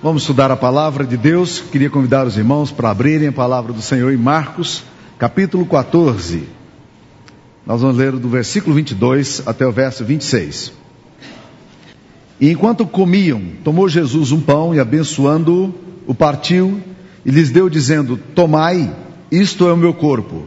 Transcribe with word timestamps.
Vamos 0.00 0.22
estudar 0.22 0.48
a 0.48 0.56
palavra 0.56 1.04
de 1.04 1.16
Deus. 1.16 1.58
Queria 1.58 1.90
convidar 1.90 2.24
os 2.24 2.36
irmãos 2.36 2.70
para 2.70 2.88
abrirem 2.88 3.28
a 3.28 3.32
palavra 3.32 3.72
do 3.72 3.82
Senhor 3.82 4.12
em 4.12 4.16
Marcos, 4.16 4.84
capítulo 5.18 5.66
14. 5.66 6.44
Nós 7.66 7.80
vamos 7.80 7.96
ler 7.96 8.12
do 8.12 8.28
versículo 8.28 8.76
22 8.76 9.42
até 9.44 9.66
o 9.66 9.72
verso 9.72 10.04
26. 10.04 10.72
E 12.40 12.48
enquanto 12.48 12.86
comiam, 12.86 13.42
tomou 13.64 13.88
Jesus 13.88 14.30
um 14.30 14.40
pão 14.40 14.72
e 14.72 14.78
abençoando-o, 14.78 15.74
o 16.06 16.14
partiu 16.14 16.80
e 17.26 17.32
lhes 17.32 17.50
deu 17.50 17.68
dizendo: 17.68 18.16
Tomai, 18.36 18.94
isto 19.32 19.66
é 19.66 19.72
o 19.72 19.76
meu 19.76 19.92
corpo. 19.92 20.46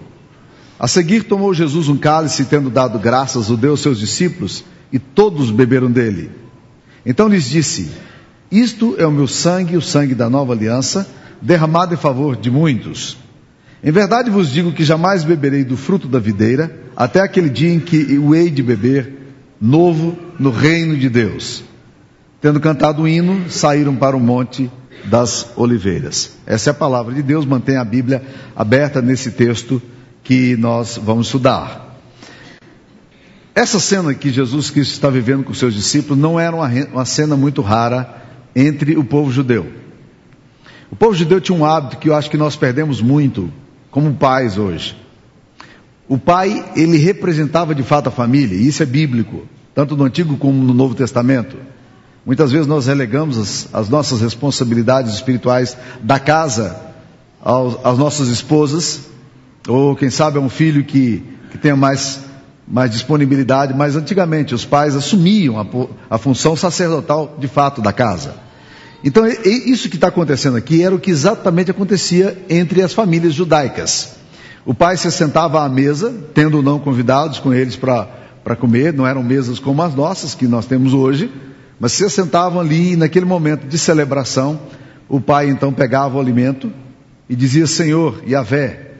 A 0.79 0.87
seguir 0.87 1.23
tomou 1.25 1.53
Jesus 1.53 1.89
um 1.89 1.97
cálice, 1.97 2.45
tendo 2.45 2.69
dado 2.69 2.97
graças, 2.97 3.49
o 3.49 3.57
deu 3.57 3.71
aos 3.71 3.81
seus 3.81 3.99
discípulos, 3.99 4.63
e 4.93 4.97
todos 4.97 5.51
beberam 5.51 5.91
dele. 5.91 6.31
Então 7.05 7.27
lhes 7.27 7.49
disse: 7.49 7.91
isto 8.51 8.95
é 8.97 9.07
o 9.07 9.11
meu 9.11 9.27
sangue, 9.27 9.77
o 9.77 9.81
sangue 9.81 10.13
da 10.13 10.29
nova 10.29 10.53
aliança, 10.53 11.07
derramado 11.41 11.93
em 11.93 11.97
favor 11.97 12.35
de 12.35 12.51
muitos. 12.51 13.17
Em 13.83 13.91
verdade 13.91 14.29
vos 14.29 14.51
digo 14.51 14.71
que 14.71 14.83
jamais 14.83 15.23
beberei 15.23 15.63
do 15.63 15.77
fruto 15.77 16.07
da 16.07 16.19
videira, 16.19 16.79
até 16.95 17.21
aquele 17.21 17.49
dia 17.49 17.73
em 17.73 17.79
que 17.79 18.17
o 18.17 18.35
hei 18.35 18.49
de 18.49 18.61
beber 18.61 19.13
novo 19.59 20.17
no 20.37 20.51
reino 20.51 20.97
de 20.97 21.09
Deus. 21.09 21.63
Tendo 22.41 22.59
cantado 22.59 23.03
o 23.03 23.07
hino, 23.07 23.49
saíram 23.49 23.95
para 23.95 24.17
o 24.17 24.19
monte 24.19 24.69
das 25.05 25.51
oliveiras. 25.55 26.31
Essa 26.45 26.69
é 26.69 26.71
a 26.71 26.75
palavra 26.75 27.13
de 27.13 27.23
Deus, 27.23 27.45
mantém 27.45 27.77
a 27.77 27.85
Bíblia 27.85 28.21
aberta 28.55 29.01
nesse 29.01 29.31
texto 29.31 29.81
que 30.23 30.55
nós 30.57 30.99
vamos 31.01 31.27
estudar. 31.27 31.99
Essa 33.53 33.79
cena 33.79 34.13
que 34.13 34.29
Jesus 34.29 34.69
Cristo 34.69 34.93
está 34.93 35.09
vivendo 35.09 35.43
com 35.43 35.53
seus 35.53 35.73
discípulos 35.73 36.17
não 36.17 36.39
era 36.39 36.55
uma, 36.55 36.69
uma 36.93 37.05
cena 37.05 37.35
muito 37.35 37.61
rara 37.61 38.21
entre 38.55 38.97
o 38.97 39.03
povo 39.03 39.31
judeu. 39.31 39.67
O 40.91 40.95
povo 40.95 41.13
judeu 41.13 41.39
tinha 41.39 41.57
um 41.57 41.65
hábito 41.65 41.97
que 41.97 42.09
eu 42.09 42.15
acho 42.15 42.29
que 42.29 42.37
nós 42.37 42.55
perdemos 42.55 43.01
muito, 43.01 43.51
como 43.89 44.13
pais 44.13 44.57
hoje. 44.57 44.95
O 46.07 46.17
pai, 46.17 46.65
ele 46.75 46.97
representava 46.97 47.73
de 47.73 47.83
fato 47.83 48.07
a 48.07 48.11
família, 48.11 48.57
e 48.57 48.67
isso 48.67 48.83
é 48.83 48.85
bíblico, 48.85 49.43
tanto 49.73 49.95
no 49.95 50.03
Antigo 50.03 50.35
como 50.35 50.61
no 50.61 50.73
Novo 50.73 50.93
Testamento. 50.93 51.55
Muitas 52.25 52.51
vezes 52.51 52.67
nós 52.67 52.87
relegamos 52.87 53.37
as, 53.37 53.69
as 53.73 53.89
nossas 53.89 54.21
responsabilidades 54.21 55.13
espirituais 55.13 55.77
da 56.03 56.19
casa 56.19 56.79
aos, 57.41 57.77
às 57.83 57.97
nossas 57.97 58.27
esposas, 58.27 59.09
ou 59.67 59.95
quem 59.95 60.09
sabe 60.09 60.37
a 60.37 60.41
um 60.41 60.49
filho 60.49 60.83
que, 60.83 61.23
que 61.51 61.57
tenha 61.57 61.75
mais 61.75 62.19
mais 62.71 62.89
disponibilidade, 62.89 63.73
mas 63.73 63.97
antigamente 63.97 64.55
os 64.55 64.63
pais 64.63 64.95
assumiam 64.95 65.59
a, 65.59 66.15
a 66.15 66.17
função 66.17 66.55
sacerdotal 66.55 67.35
de 67.37 67.47
fato 67.47 67.81
da 67.81 67.91
casa. 67.91 68.35
Então, 69.03 69.27
isso 69.27 69.89
que 69.89 69.95
está 69.95 70.07
acontecendo 70.07 70.55
aqui 70.55 70.81
era 70.81 70.95
o 70.95 70.99
que 70.99 71.11
exatamente 71.11 71.69
acontecia 71.69 72.37
entre 72.49 72.81
as 72.81 72.93
famílias 72.93 73.33
judaicas. 73.33 74.13
O 74.65 74.73
pai 74.73 74.95
se 74.95 75.11
sentava 75.11 75.65
à 75.65 75.67
mesa, 75.67 76.13
tendo 76.33 76.57
ou 76.57 76.63
não 76.63 76.79
convidados 76.79 77.39
com 77.39 77.53
eles 77.53 77.75
para 77.75 78.55
comer, 78.57 78.93
não 78.93 79.05
eram 79.05 79.21
mesas 79.21 79.59
como 79.59 79.81
as 79.81 79.93
nossas 79.93 80.33
que 80.33 80.47
nós 80.47 80.65
temos 80.65 80.93
hoje, 80.93 81.29
mas 81.77 81.91
se 81.91 82.07
sentavam 82.09 82.61
ali 82.61 82.93
e 82.93 82.95
naquele 82.95 83.25
momento 83.25 83.67
de 83.67 83.77
celebração, 83.77 84.59
o 85.09 85.19
pai 85.19 85.49
então 85.49 85.73
pegava 85.73 86.15
o 86.15 86.21
alimento 86.21 86.71
e 87.27 87.35
dizia: 87.35 87.65
Senhor, 87.67 88.21
Yahvé, 88.25 88.91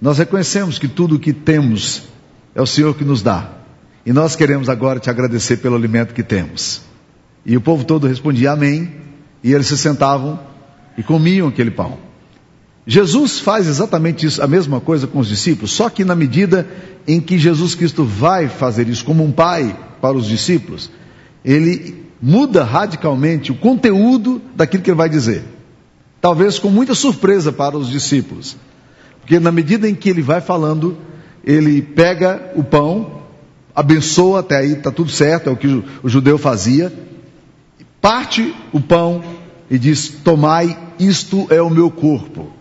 nós 0.00 0.18
reconhecemos 0.18 0.78
que 0.78 0.86
tudo 0.86 1.16
o 1.16 1.18
que 1.18 1.32
temos 1.32 2.10
é 2.54 2.60
o 2.60 2.66
Senhor 2.66 2.94
que 2.94 3.04
nos 3.04 3.22
dá. 3.22 3.50
E 4.04 4.12
nós 4.12 4.34
queremos 4.34 4.68
agora 4.68 4.98
te 4.98 5.10
agradecer 5.10 5.58
pelo 5.58 5.76
alimento 5.76 6.14
que 6.14 6.22
temos. 6.22 6.82
E 7.44 7.56
o 7.56 7.60
povo 7.60 7.84
todo 7.84 8.06
respondia 8.06 8.52
amém, 8.52 8.92
e 9.42 9.52
eles 9.52 9.66
se 9.66 9.76
sentavam 9.76 10.38
e 10.96 11.02
comiam 11.02 11.48
aquele 11.48 11.70
pão. 11.70 11.98
Jesus 12.86 13.38
faz 13.38 13.66
exatamente 13.66 14.26
isso, 14.26 14.42
a 14.42 14.46
mesma 14.46 14.80
coisa 14.80 15.06
com 15.06 15.18
os 15.18 15.28
discípulos, 15.28 15.72
só 15.72 15.88
que 15.88 16.04
na 16.04 16.14
medida 16.14 16.66
em 17.06 17.20
que 17.20 17.38
Jesus 17.38 17.74
Cristo 17.74 18.04
vai 18.04 18.48
fazer 18.48 18.88
isso 18.88 19.04
como 19.04 19.22
um 19.22 19.30
pai 19.30 19.76
para 20.00 20.16
os 20.16 20.26
discípulos, 20.26 20.90
ele 21.44 22.04
muda 22.20 22.64
radicalmente 22.64 23.52
o 23.52 23.54
conteúdo 23.54 24.40
daquilo 24.54 24.82
que 24.82 24.90
ele 24.90 24.96
vai 24.96 25.08
dizer. 25.08 25.44
Talvez 26.20 26.58
com 26.58 26.68
muita 26.68 26.94
surpresa 26.94 27.52
para 27.52 27.78
os 27.78 27.88
discípulos, 27.88 28.56
porque 29.20 29.38
na 29.38 29.52
medida 29.52 29.88
em 29.88 29.94
que 29.94 30.10
ele 30.10 30.22
vai 30.22 30.40
falando, 30.40 30.98
ele 31.44 31.80
pega 31.82 32.52
o 32.54 32.62
pão, 32.62 33.22
abençoa, 33.74 34.40
até 34.40 34.58
aí 34.58 34.72
está 34.72 34.90
tudo 34.90 35.10
certo, 35.10 35.48
é 35.48 35.52
o 35.52 35.56
que 35.56 35.82
o 36.02 36.08
judeu 36.08 36.36
fazia, 36.38 36.92
parte 38.00 38.54
o 38.72 38.80
pão 38.80 39.22
e 39.70 39.78
diz: 39.78 40.08
Tomai, 40.24 40.76
isto 40.98 41.46
é 41.50 41.60
o 41.62 41.70
meu 41.70 41.90
corpo. 41.90 42.52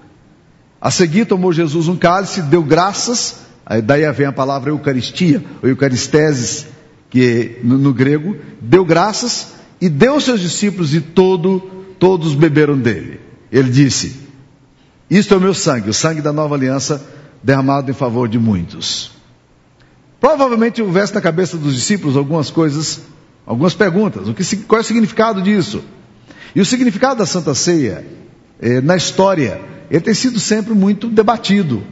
A 0.82 0.90
seguir 0.90 1.26
tomou 1.26 1.52
Jesus 1.52 1.88
um 1.88 1.98
cálice, 1.98 2.42
deu 2.42 2.64
graças, 2.64 3.42
daí 3.84 4.10
vem 4.12 4.28
a 4.28 4.32
palavra 4.32 4.70
Eucaristia, 4.70 5.44
ou 5.62 5.68
Eucaristeses, 5.68 6.68
que 7.10 7.58
no, 7.64 7.78
no 7.78 7.94
grego, 7.94 8.38
deu 8.62 8.86
graças 8.86 9.54
e 9.82 9.90
deu 9.90 10.14
aos 10.14 10.24
seus 10.24 10.40
discípulos 10.40 10.94
e 10.94 11.02
todo, 11.02 11.60
todos 11.98 12.34
beberam 12.34 12.78
dele. 12.78 13.20
Ele 13.52 13.70
disse: 13.70 14.16
Isto 15.10 15.34
é 15.34 15.38
o 15.38 15.42
meu 15.42 15.54
sangue, 15.54 15.90
o 15.90 15.94
sangue 15.94 16.22
da 16.22 16.32
nova 16.32 16.56
aliança 16.56 17.19
derramado 17.44 17.90
em 17.90 17.94
favor 17.94 18.28
de 18.28 18.38
muitos. 18.38 19.12
Provavelmente 20.20 20.82
houvesse 20.82 21.14
na 21.14 21.22
cabeça 21.22 21.58
dos 21.58 21.74
discípulos 21.74 22.18
algumas 22.18 22.50
coisas, 22.50 23.02
algumas 23.46 23.74
perguntas. 23.74 24.28
O 24.28 24.34
que, 24.34 24.58
qual 24.58 24.80
é 24.80 24.82
o 24.82 24.86
significado 24.86 25.42
disso? 25.42 25.82
E 26.54 26.60
o 26.60 26.66
significado 26.66 27.20
da 27.20 27.26
Santa 27.26 27.54
Ceia, 27.54 28.06
eh, 28.62 28.82
na 28.82 28.96
história, 28.96 29.62
ele 29.90 30.02
tem 30.02 30.14
sido 30.14 30.40
sempre 30.40 30.74
muito 30.74 31.08
debatido. 31.08 31.84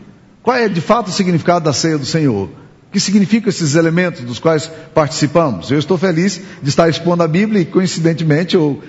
Qual 0.43 0.55
é 0.55 0.67
de 0.67 0.81
fato 0.81 1.07
o 1.07 1.11
significado 1.11 1.65
da 1.65 1.73
ceia 1.73 1.97
do 1.97 2.05
Senhor? 2.05 2.49
O 2.87 2.91
que 2.91 2.99
significam 2.99 3.49
esses 3.49 3.75
elementos 3.75 4.21
dos 4.21 4.39
quais 4.39 4.69
participamos? 4.93 5.69
Eu 5.69 5.79
estou 5.79 5.97
feliz 5.97 6.41
de 6.61 6.69
estar 6.69 6.89
expondo 6.89 7.21
a 7.23 7.27
Bíblia 7.27 7.61
e, 7.61 7.65
coincidentemente, 7.65 8.55
ou 8.55 8.81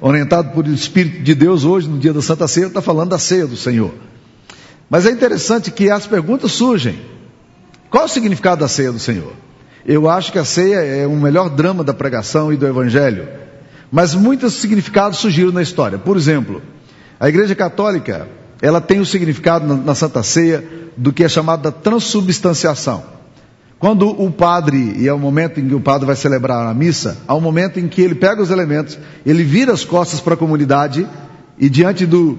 orientado 0.00 0.50
por 0.50 0.66
Espírito 0.66 1.22
de 1.22 1.34
Deus, 1.34 1.64
hoje, 1.64 1.88
no 1.88 1.98
dia 1.98 2.12
da 2.12 2.20
Santa 2.20 2.46
Ceia, 2.46 2.66
está 2.66 2.82
falando 2.82 3.10
da 3.10 3.18
ceia 3.18 3.46
do 3.46 3.56
Senhor. 3.56 3.94
Mas 4.88 5.06
é 5.06 5.10
interessante 5.10 5.70
que 5.70 5.90
as 5.90 6.06
perguntas 6.06 6.52
surgem. 6.52 6.98
Qual 7.90 8.04
o 8.04 8.08
significado 8.08 8.60
da 8.60 8.68
ceia 8.68 8.92
do 8.92 8.98
Senhor? 8.98 9.32
Eu 9.84 10.08
acho 10.08 10.32
que 10.32 10.38
a 10.38 10.44
ceia 10.44 10.76
é 10.76 11.06
o 11.06 11.16
melhor 11.16 11.48
drama 11.48 11.82
da 11.82 11.94
pregação 11.94 12.52
e 12.52 12.56
do 12.56 12.66
evangelho. 12.66 13.28
Mas 13.90 14.14
muitos 14.14 14.54
significados 14.54 15.18
surgiram 15.18 15.52
na 15.52 15.62
história. 15.62 15.98
Por 15.98 16.16
exemplo, 16.16 16.62
a 17.18 17.28
Igreja 17.28 17.54
Católica, 17.54 18.28
ela 18.60 18.80
tem 18.80 19.00
o 19.00 19.06
significado 19.06 19.66
na, 19.66 19.74
na 19.74 19.94
Santa 19.94 20.22
Ceia 20.22 20.62
do 20.96 21.12
que 21.12 21.24
é 21.24 21.28
chamado 21.28 21.62
da 21.62 21.72
transubstanciação. 21.72 23.18
Quando 23.78 24.08
o 24.08 24.30
padre, 24.30 24.94
e 24.98 25.06
é 25.06 25.12
o 25.12 25.18
momento 25.18 25.60
em 25.60 25.68
que 25.68 25.74
o 25.74 25.80
padre 25.80 26.04
vai 26.04 26.16
celebrar 26.16 26.66
a 26.66 26.74
missa, 26.74 27.16
há 27.28 27.34
um 27.34 27.40
momento 27.40 27.78
em 27.78 27.86
que 27.86 28.02
ele 28.02 28.16
pega 28.16 28.42
os 28.42 28.50
elementos, 28.50 28.98
ele 29.24 29.44
vira 29.44 29.72
as 29.72 29.84
costas 29.84 30.20
para 30.20 30.34
a 30.34 30.36
comunidade 30.36 31.08
e 31.56 31.68
diante 31.68 32.04
do, 32.04 32.38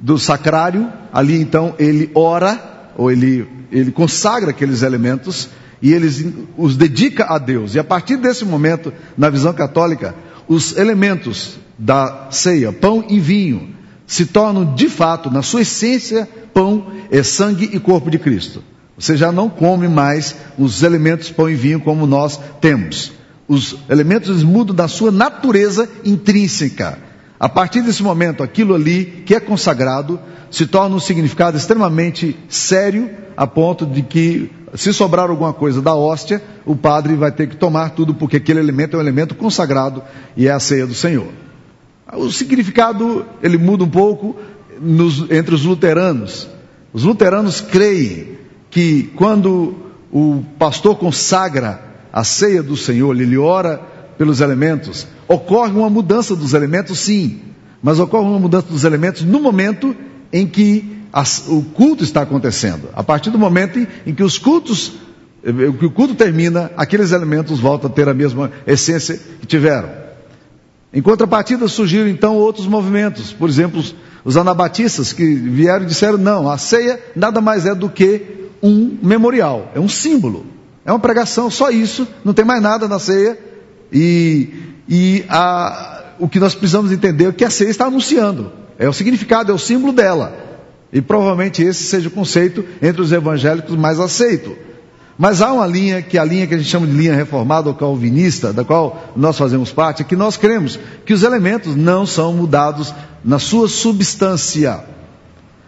do 0.00 0.18
sacrário, 0.18 0.92
ali 1.12 1.40
então 1.40 1.74
ele 1.78 2.10
ora, 2.14 2.92
ou 2.96 3.10
ele, 3.10 3.46
ele 3.70 3.90
consagra 3.90 4.50
aqueles 4.50 4.82
elementos 4.82 5.48
e 5.82 5.92
ele 5.92 6.48
os 6.56 6.76
dedica 6.76 7.24
a 7.24 7.38
Deus. 7.38 7.74
E 7.74 7.78
a 7.78 7.84
partir 7.84 8.16
desse 8.16 8.44
momento, 8.44 8.92
na 9.16 9.30
visão 9.30 9.52
católica, 9.52 10.14
os 10.46 10.76
elementos 10.76 11.58
da 11.78 12.28
ceia, 12.30 12.72
pão 12.72 13.04
e 13.08 13.18
vinho, 13.18 13.74
se 14.06 14.26
tornam 14.26 14.74
de 14.74 14.88
fato, 14.88 15.30
na 15.30 15.42
sua 15.42 15.62
essência, 15.62 16.28
pão, 16.52 16.92
é 17.10 17.22
sangue 17.22 17.70
e 17.72 17.78
corpo 17.78 18.10
de 18.10 18.18
Cristo. 18.18 18.62
Você 18.98 19.16
já 19.16 19.32
não 19.32 19.48
come 19.48 19.88
mais 19.88 20.34
os 20.58 20.82
elementos 20.82 21.30
pão 21.30 21.48
e 21.48 21.54
vinho 21.54 21.80
como 21.80 22.06
nós 22.06 22.38
temos. 22.60 23.12
Os 23.48 23.76
elementos 23.88 24.42
mudam 24.42 24.74
da 24.74 24.88
sua 24.88 25.10
natureza 25.10 25.88
intrínseca. 26.04 26.98
A 27.40 27.48
partir 27.48 27.80
desse 27.80 28.02
momento, 28.02 28.42
aquilo 28.42 28.74
ali 28.74 29.22
que 29.24 29.34
é 29.34 29.40
consagrado 29.40 30.20
se 30.50 30.66
torna 30.66 30.94
um 30.94 31.00
significado 31.00 31.56
extremamente 31.56 32.36
sério, 32.50 33.08
a 33.34 33.46
ponto 33.46 33.86
de 33.86 34.02
que, 34.02 34.50
se 34.74 34.92
sobrar 34.92 35.30
alguma 35.30 35.54
coisa 35.54 35.80
da 35.80 35.94
hóstia, 35.94 36.42
o 36.66 36.76
padre 36.76 37.14
vai 37.14 37.32
ter 37.32 37.48
que 37.48 37.56
tomar 37.56 37.90
tudo, 37.90 38.12
porque 38.12 38.36
aquele 38.36 38.60
elemento 38.60 38.94
é 38.94 38.98
um 38.98 39.02
elemento 39.02 39.34
consagrado 39.34 40.02
e 40.36 40.46
é 40.48 40.50
a 40.50 40.60
ceia 40.60 40.86
do 40.86 40.92
Senhor. 40.92 41.28
O 42.12 42.30
significado, 42.30 43.24
ele 43.42 43.56
muda 43.56 43.84
um 43.84 43.88
pouco 43.88 44.36
nos, 44.78 45.30
entre 45.30 45.54
os 45.54 45.64
luteranos. 45.64 46.46
Os 46.92 47.04
luteranos 47.04 47.62
creem 47.62 48.38
que 48.68 49.04
quando 49.16 49.76
o 50.12 50.44
pastor 50.58 50.96
consagra 50.96 51.80
a 52.12 52.22
ceia 52.22 52.62
do 52.62 52.76
Senhor, 52.76 53.18
ele 53.18 53.38
ora 53.38 53.80
pelos 54.20 54.42
elementos, 54.42 55.06
ocorre 55.26 55.72
uma 55.72 55.88
mudança 55.88 56.36
dos 56.36 56.52
elementos, 56.52 56.98
sim, 56.98 57.40
mas 57.82 57.98
ocorre 57.98 58.28
uma 58.28 58.38
mudança 58.38 58.66
dos 58.68 58.84
elementos 58.84 59.22
no 59.22 59.40
momento 59.40 59.96
em 60.30 60.46
que 60.46 61.04
as, 61.10 61.48
o 61.48 61.62
culto 61.62 62.04
está 62.04 62.20
acontecendo. 62.20 62.90
A 62.92 63.02
partir 63.02 63.30
do 63.30 63.38
momento 63.38 63.78
em, 63.78 63.88
em 64.04 64.14
que 64.14 64.22
os 64.22 64.36
cultos, 64.36 64.92
que 65.42 65.86
o 65.86 65.90
culto 65.90 66.14
termina, 66.14 66.70
aqueles 66.76 67.12
elementos 67.12 67.60
voltam 67.60 67.90
a 67.90 67.92
ter 67.94 68.10
a 68.10 68.12
mesma 68.12 68.52
essência 68.66 69.18
que 69.40 69.46
tiveram. 69.46 69.88
Em 70.92 71.00
contrapartida, 71.00 71.66
surgiram 71.66 72.06
então 72.06 72.36
outros 72.36 72.66
movimentos, 72.66 73.32
por 73.32 73.48
exemplo, 73.48 73.82
os 74.22 74.36
anabatistas 74.36 75.14
que 75.14 75.24
vieram 75.34 75.84
e 75.84 75.88
disseram: 75.88 76.18
não, 76.18 76.50
a 76.50 76.58
ceia 76.58 77.00
nada 77.16 77.40
mais 77.40 77.64
é 77.64 77.74
do 77.74 77.88
que 77.88 78.50
um 78.62 78.98
memorial, 79.02 79.72
é 79.74 79.80
um 79.80 79.88
símbolo, 79.88 80.44
é 80.84 80.92
uma 80.92 81.00
pregação, 81.00 81.50
só 81.50 81.70
isso, 81.70 82.06
não 82.22 82.34
tem 82.34 82.44
mais 82.44 82.60
nada 82.60 82.86
na 82.86 82.98
ceia. 82.98 83.48
E, 83.92 84.48
e 84.88 85.24
a, 85.28 86.04
o 86.18 86.28
que 86.28 86.38
nós 86.38 86.54
precisamos 86.54 86.92
entender 86.92 87.28
é 87.28 87.32
que 87.32 87.44
a 87.44 87.50
ceia 87.50 87.70
está 87.70 87.86
anunciando, 87.86 88.52
é 88.78 88.88
o 88.88 88.92
significado, 88.92 89.50
é 89.50 89.54
o 89.54 89.58
símbolo 89.58 89.92
dela. 89.92 90.32
E 90.92 91.00
provavelmente 91.00 91.62
esse 91.62 91.84
seja 91.84 92.08
o 92.08 92.10
conceito 92.10 92.64
entre 92.82 93.00
os 93.00 93.12
evangélicos 93.12 93.76
mais 93.76 94.00
aceito. 94.00 94.56
Mas 95.16 95.42
há 95.42 95.52
uma 95.52 95.66
linha, 95.66 96.00
que 96.00 96.16
é 96.16 96.20
a 96.20 96.24
linha 96.24 96.46
que 96.46 96.54
a 96.54 96.58
gente 96.58 96.70
chama 96.70 96.86
de 96.86 96.94
linha 96.94 97.14
reformada 97.14 97.68
ou 97.68 97.74
calvinista, 97.74 98.52
da 98.52 98.64
qual 98.64 99.12
nós 99.14 99.36
fazemos 99.36 99.70
parte, 99.70 100.02
que 100.02 100.16
nós 100.16 100.36
cremos 100.36 100.78
que 101.04 101.12
os 101.12 101.22
elementos 101.22 101.76
não 101.76 102.06
são 102.06 102.32
mudados 102.32 102.92
na 103.24 103.38
sua 103.38 103.68
substância. 103.68 104.80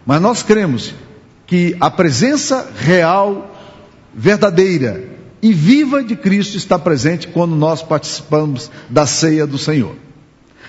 Mas 0.06 0.20
nós 0.20 0.42
cremos 0.42 0.94
que 1.46 1.76
a 1.78 1.90
presença 1.90 2.66
real, 2.78 3.54
verdadeira 4.14 5.11
e 5.42 5.52
viva 5.52 6.04
de 6.04 6.14
Cristo 6.14 6.56
está 6.56 6.78
presente 6.78 7.28
quando 7.28 7.56
nós 7.56 7.82
participamos 7.82 8.70
da 8.88 9.06
ceia 9.06 9.46
do 9.46 9.58
Senhor. 9.58 9.96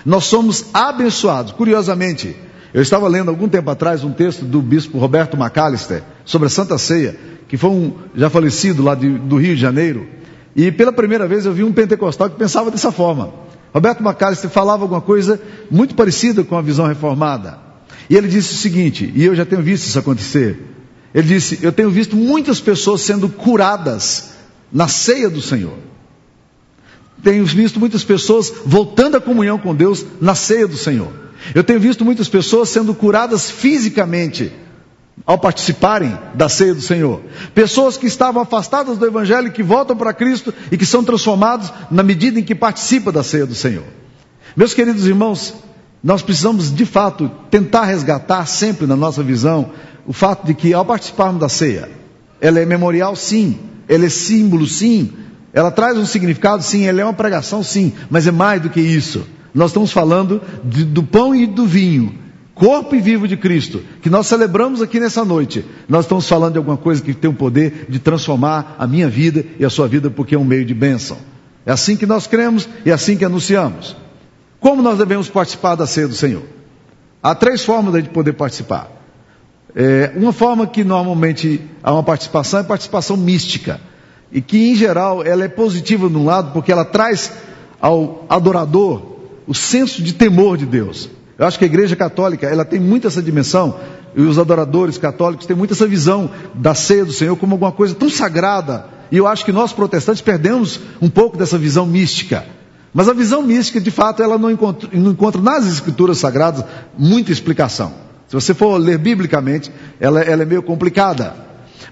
Nós 0.04 0.24
somos 0.24 0.66
abençoados. 0.74 1.52
Curiosamente, 1.52 2.36
eu 2.72 2.82
estava 2.82 3.06
lendo 3.08 3.30
algum 3.30 3.48
tempo 3.48 3.70
atrás 3.70 4.02
um 4.02 4.12
texto 4.12 4.44
do 4.44 4.60
bispo 4.60 4.98
Roberto 4.98 5.36
McAllister 5.36 6.02
sobre 6.24 6.48
a 6.48 6.50
Santa 6.50 6.76
Ceia 6.76 7.16
que 7.48 7.56
foi 7.56 7.70
um 7.70 7.92
já 8.16 8.28
falecido 8.30 8.82
lá 8.82 8.94
de, 8.94 9.10
do 9.10 9.36
Rio 9.36 9.54
de 9.54 9.60
Janeiro, 9.60 10.08
e 10.56 10.70
pela 10.72 10.92
primeira 10.92 11.26
vez 11.26 11.46
eu 11.46 11.52
vi 11.52 11.64
um 11.64 11.72
pentecostal 11.72 12.30
que 12.30 12.36
pensava 12.36 12.70
dessa 12.70 12.92
forma. 12.92 13.32
Roberto 13.72 14.02
Macalister 14.02 14.50
falava 14.50 14.82
alguma 14.82 15.00
coisa 15.00 15.40
muito 15.70 15.94
parecida 15.94 16.44
com 16.44 16.56
a 16.56 16.62
visão 16.62 16.86
reformada. 16.86 17.58
E 18.10 18.16
ele 18.16 18.28
disse 18.28 18.54
o 18.54 18.56
seguinte, 18.56 19.12
e 19.14 19.24
eu 19.24 19.34
já 19.34 19.44
tenho 19.44 19.62
visto 19.62 19.86
isso 19.86 19.98
acontecer. 19.98 20.60
Ele 21.12 21.26
disse: 21.26 21.60
Eu 21.62 21.72
tenho 21.72 21.90
visto 21.90 22.16
muitas 22.16 22.60
pessoas 22.60 23.00
sendo 23.02 23.28
curadas 23.28 24.33
na 24.72 24.88
ceia 24.88 25.30
do 25.30 25.40
Senhor. 25.40 25.78
Tenho 27.22 27.44
visto 27.46 27.80
muitas 27.80 28.04
pessoas 28.04 28.52
voltando 28.66 29.16
à 29.16 29.20
comunhão 29.20 29.58
com 29.58 29.74
Deus 29.74 30.04
na 30.20 30.34
ceia 30.34 30.66
do 30.66 30.76
Senhor. 30.76 31.10
Eu 31.54 31.64
tenho 31.64 31.80
visto 31.80 32.04
muitas 32.04 32.28
pessoas 32.28 32.68
sendo 32.68 32.94
curadas 32.94 33.50
fisicamente 33.50 34.52
ao 35.26 35.38
participarem 35.38 36.18
da 36.34 36.48
ceia 36.48 36.74
do 36.74 36.80
Senhor. 36.80 37.20
Pessoas 37.54 37.96
que 37.96 38.06
estavam 38.06 38.42
afastadas 38.42 38.98
do 38.98 39.06
Evangelho, 39.06 39.52
que 39.52 39.62
voltam 39.62 39.96
para 39.96 40.12
Cristo 40.12 40.52
e 40.70 40.76
que 40.76 40.84
são 40.84 41.04
transformados 41.04 41.72
na 41.90 42.02
medida 42.02 42.38
em 42.38 42.42
que 42.42 42.54
participam 42.54 43.12
da 43.12 43.22
ceia 43.22 43.46
do 43.46 43.54
Senhor. 43.54 43.84
Meus 44.56 44.74
queridos 44.74 45.06
irmãos, 45.06 45.54
nós 46.02 46.22
precisamos 46.22 46.74
de 46.74 46.84
fato 46.84 47.30
tentar 47.50 47.84
resgatar 47.84 48.46
sempre 48.46 48.86
na 48.86 48.96
nossa 48.96 49.22
visão 49.22 49.70
o 50.06 50.12
fato 50.12 50.46
de 50.46 50.52
que 50.52 50.74
ao 50.74 50.84
participarmos 50.84 51.40
da 51.40 51.48
ceia, 51.48 51.88
ela 52.40 52.60
é 52.60 52.66
memorial 52.66 53.16
sim, 53.16 53.58
ela 53.88 54.06
é 54.06 54.08
símbolo 54.08 54.66
sim, 54.66 55.12
ela 55.52 55.70
traz 55.70 55.96
um 55.96 56.06
significado 56.06 56.62
sim, 56.62 56.84
ela 56.84 57.00
é 57.00 57.04
uma 57.04 57.12
pregação 57.12 57.62
sim, 57.62 57.92
mas 58.10 58.26
é 58.26 58.30
mais 58.30 58.60
do 58.60 58.70
que 58.70 58.80
isso. 58.80 59.24
Nós 59.54 59.70
estamos 59.70 59.92
falando 59.92 60.42
de, 60.64 60.84
do 60.84 61.02
pão 61.02 61.34
e 61.34 61.46
do 61.46 61.64
vinho, 61.64 62.14
corpo 62.54 62.94
e 62.94 63.00
vivo 63.00 63.28
de 63.28 63.36
Cristo, 63.36 63.82
que 64.02 64.10
nós 64.10 64.26
celebramos 64.26 64.82
aqui 64.82 64.98
nessa 64.98 65.24
noite, 65.24 65.64
nós 65.88 66.04
estamos 66.04 66.28
falando 66.28 66.52
de 66.52 66.58
alguma 66.58 66.76
coisa 66.76 67.00
que 67.00 67.14
tem 67.14 67.30
o 67.30 67.34
poder 67.34 67.86
de 67.88 68.00
transformar 68.00 68.76
a 68.78 68.86
minha 68.86 69.08
vida 69.08 69.44
e 69.58 69.64
a 69.64 69.70
sua 69.70 69.86
vida, 69.86 70.10
porque 70.10 70.34
é 70.34 70.38
um 70.38 70.44
meio 70.44 70.64
de 70.64 70.74
bênção. 70.74 71.16
É 71.64 71.72
assim 71.72 71.96
que 71.96 72.04
nós 72.04 72.26
cremos 72.26 72.68
e 72.84 72.90
é 72.90 72.92
assim 72.92 73.16
que 73.16 73.24
anunciamos. 73.24 73.96
Como 74.60 74.82
nós 74.82 74.98
devemos 74.98 75.28
participar 75.28 75.74
da 75.76 75.86
ceia 75.86 76.08
do 76.08 76.14
Senhor? 76.14 76.42
Há 77.22 77.34
três 77.34 77.64
formas 77.64 78.02
de 78.02 78.10
poder 78.10 78.32
participar. 78.34 78.90
É, 79.76 80.12
uma 80.14 80.32
forma 80.32 80.66
que 80.66 80.84
normalmente 80.84 81.60
há 81.82 81.92
uma 81.92 82.02
participação 82.02 82.60
é 82.60 82.62
participação 82.62 83.16
mística, 83.16 83.80
e 84.30 84.40
que 84.40 84.70
em 84.70 84.74
geral 84.74 85.24
ela 85.24 85.44
é 85.44 85.48
positiva 85.48 86.08
de 86.08 86.16
um 86.16 86.24
lado, 86.24 86.52
porque 86.52 86.70
ela 86.70 86.84
traz 86.84 87.32
ao 87.80 88.24
adorador 88.28 89.02
o 89.46 89.54
senso 89.54 90.02
de 90.02 90.12
temor 90.14 90.56
de 90.56 90.64
Deus. 90.64 91.08
Eu 91.36 91.46
acho 91.46 91.58
que 91.58 91.64
a 91.64 91.66
igreja 91.66 91.96
católica, 91.96 92.46
ela 92.46 92.64
tem 92.64 92.78
muito 92.78 93.06
essa 93.06 93.22
dimensão, 93.22 93.76
e 94.16 94.22
os 94.22 94.38
adoradores 94.38 94.96
católicos 94.96 95.46
têm 95.46 95.56
muito 95.56 95.74
essa 95.74 95.86
visão 95.86 96.30
da 96.54 96.74
ceia 96.74 97.04
do 97.04 97.12
Senhor 97.12 97.36
como 97.36 97.54
alguma 97.54 97.72
coisa 97.72 97.94
tão 97.94 98.08
sagrada. 98.08 98.86
E 99.10 99.16
eu 99.16 99.26
acho 99.26 99.44
que 99.44 99.52
nós 99.52 99.72
protestantes 99.72 100.22
perdemos 100.22 100.80
um 101.02 101.10
pouco 101.10 101.36
dessa 101.36 101.58
visão 101.58 101.84
mística. 101.84 102.44
Mas 102.92 103.08
a 103.08 103.12
visão 103.12 103.42
mística, 103.42 103.80
de 103.80 103.90
fato, 103.90 104.22
ela 104.22 104.38
não 104.38 104.52
encontra, 104.52 104.88
não 104.92 105.10
encontra 105.10 105.42
nas 105.42 105.66
escrituras 105.66 106.18
sagradas 106.18 106.64
muita 106.96 107.32
explicação. 107.32 108.03
Se 108.40 108.46
você 108.46 108.54
for 108.54 108.78
ler 108.78 108.98
biblicamente, 108.98 109.70
ela, 110.00 110.20
ela 110.20 110.42
é 110.42 110.46
meio 110.46 110.62
complicada. 110.62 111.34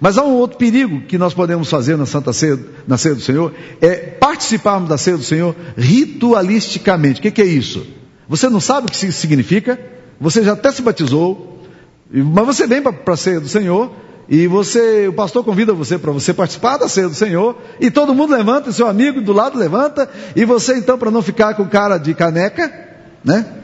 Mas 0.01 0.19
há 0.19 0.25
um 0.25 0.35
outro 0.35 0.59
perigo 0.59 1.03
que 1.03 1.17
nós 1.17 1.33
podemos 1.33 1.71
fazer 1.71 1.97
na 1.97 2.05
Santa 2.05 2.33
Ceia, 2.33 2.59
na 2.89 2.99
ceia 2.99 3.15
do 3.15 3.21
Senhor, 3.21 3.53
é 3.81 3.95
participarmos 3.95 4.89
da 4.89 4.99
ceia 4.99 5.17
do 5.17 5.23
Senhor 5.23 5.55
ritualisticamente. 5.77 7.21
O 7.21 7.23
que, 7.23 7.31
que 7.31 7.43
é 7.43 7.47
isso? 7.47 7.87
Você 8.29 8.49
não 8.49 8.59
sabe 8.59 8.89
o 8.89 8.91
que 8.91 9.07
isso 9.07 9.21
significa, 9.21 9.79
você 10.21 10.43
já 10.43 10.55
até 10.55 10.73
se 10.73 10.83
batizou, 10.83 11.63
mas 12.11 12.45
você 12.45 12.67
vem 12.67 12.83
para 12.83 13.15
a 13.15 13.17
ceia 13.17 13.39
do 13.39 13.49
Senhor, 13.49 13.93
e 14.29 14.49
você, 14.49 15.07
o 15.07 15.13
pastor 15.13 15.45
convida 15.45 15.73
você 15.73 15.97
para 15.97 16.11
você 16.11 16.35
participar 16.35 16.79
da 16.79 16.89
ceia 16.89 17.09
do 17.09 17.15
Senhor, 17.15 17.57
e 17.79 17.89
todo 17.89 18.15
mundo 18.15 18.33
levanta, 18.33 18.73
seu 18.73 18.89
amigo 18.89 19.21
do 19.21 19.33
lado 19.33 19.57
levanta, 19.57 20.11
e 20.35 20.45
você 20.45 20.77
então, 20.77 20.99
para 20.99 21.11
não 21.11 21.23
ficar 21.23 21.55
com 21.55 21.69
cara 21.69 21.99
de 21.99 22.15
caneca, 22.15 22.73
né? 23.25 23.63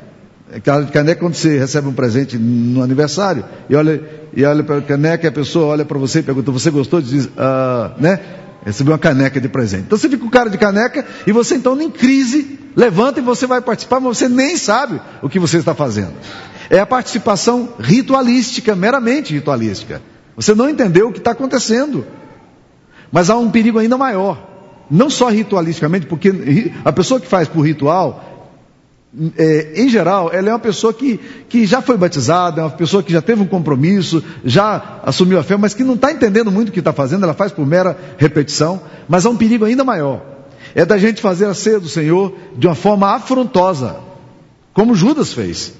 De 0.51 0.93
caneca 0.93 1.21
quando 1.21 1.35
você 1.35 1.59
recebe 1.59 1.89
um 1.89 1.93
presente 1.93 2.39
no 2.39 2.83
aniversário, 2.83 3.45
e 3.69 3.77
olha, 3.77 4.03
e 4.35 4.43
olha 4.45 4.65
para 4.65 4.79
a 4.79 4.83
caneca, 4.83 5.27
e 5.27 5.29
a 5.29 5.33
pessoa 5.33 5.67
olha 5.67 5.85
para 5.85 5.99
você 5.99 6.21
e 6.21 6.23
pergunta, 6.23 6.51
você 6.51 6.71
gostou? 6.71 7.03
Diz, 7.03 7.29
ah, 7.37 7.93
né? 7.99 8.19
Recebeu 8.65 8.93
uma 8.93 8.99
caneca 8.99 9.41
de 9.41 9.49
presente. 9.49 9.85
Então 9.87 9.99
você 9.99 10.09
fica 10.09 10.23
com 10.23 10.31
cara 10.31 10.49
de 10.49 10.57
caneca, 10.57 11.05
e 11.27 11.33
você 11.33 11.57
então, 11.57 11.81
em 11.81 11.91
crise, 11.91 12.59
levanta 12.75 13.21
e 13.21 13.23
você 13.23 13.47
vai 13.47 13.61
participar, 13.61 14.01
mas 14.01 14.17
você 14.17 14.29
nem 14.29 14.57
sabe 14.57 15.01
o 15.23 15.29
que 15.29 15.39
você 15.39 15.59
está 15.59 15.75
fazendo. 15.75 16.15
É 16.71 16.79
a 16.79 16.87
participação 16.87 17.75
ritualística, 17.79 18.75
meramente 18.75 19.35
ritualística. 19.35 20.01
Você 20.35 20.55
não 20.55 20.69
entendeu 20.69 21.09
o 21.09 21.13
que 21.13 21.19
está 21.19 21.33
acontecendo. 21.33 22.07
Mas 23.11 23.31
há 23.31 23.37
um 23.37 23.51
perigo 23.51 23.79
ainda 23.79 23.97
maior. 23.97 24.47
Não 24.91 25.11
só 25.11 25.29
ritualisticamente, 25.29 26.07
porque 26.07 26.73
a 26.85 26.93
pessoa 26.93 27.21
que 27.21 27.27
faz 27.27 27.49
por 27.49 27.63
ritual, 27.63 28.28
é, 29.37 29.73
em 29.75 29.89
geral, 29.89 30.31
ela 30.33 30.51
é 30.51 30.53
uma 30.53 30.59
pessoa 30.59 30.93
que, 30.93 31.19
que 31.49 31.67
já 31.67 31.81
foi 31.81 31.97
batizada, 31.97 32.61
é 32.61 32.65
uma 32.65 32.71
pessoa 32.71 33.03
que 33.03 33.13
já 33.13 33.23
teve 33.23 33.43
um 33.43 33.47
compromisso, 33.47 34.23
já 34.45 35.01
assumiu 35.03 35.39
a 35.39 35.43
fé, 35.43 35.57
mas 35.57 35.75
que 35.75 35.85
não 35.85 35.95
está 35.95 36.13
entendendo 36.13 36.51
muito 36.51 36.69
o 36.69 36.73
que 36.73 36.79
está 36.79 36.93
fazendo, 36.93 37.25
ela 37.25 37.35
faz 37.35 37.53
por 37.53 37.67
mera 37.67 37.97
repetição. 38.19 38.81
Mas 39.09 39.25
há 39.25 39.31
um 39.31 39.37
perigo 39.37 39.65
ainda 39.65 39.85
maior 39.85 40.39
é 40.75 40.85
da 40.85 40.99
gente 40.99 41.21
fazer 41.21 41.47
a 41.47 41.55
ceia 41.55 41.81
do 41.81 41.89
Senhor 41.89 42.35
de 42.57 42.67
uma 42.67 42.75
forma 42.75 43.15
afrontosa, 43.15 43.97
como 44.73 44.95
Judas 44.95 45.33
fez. 45.33 45.75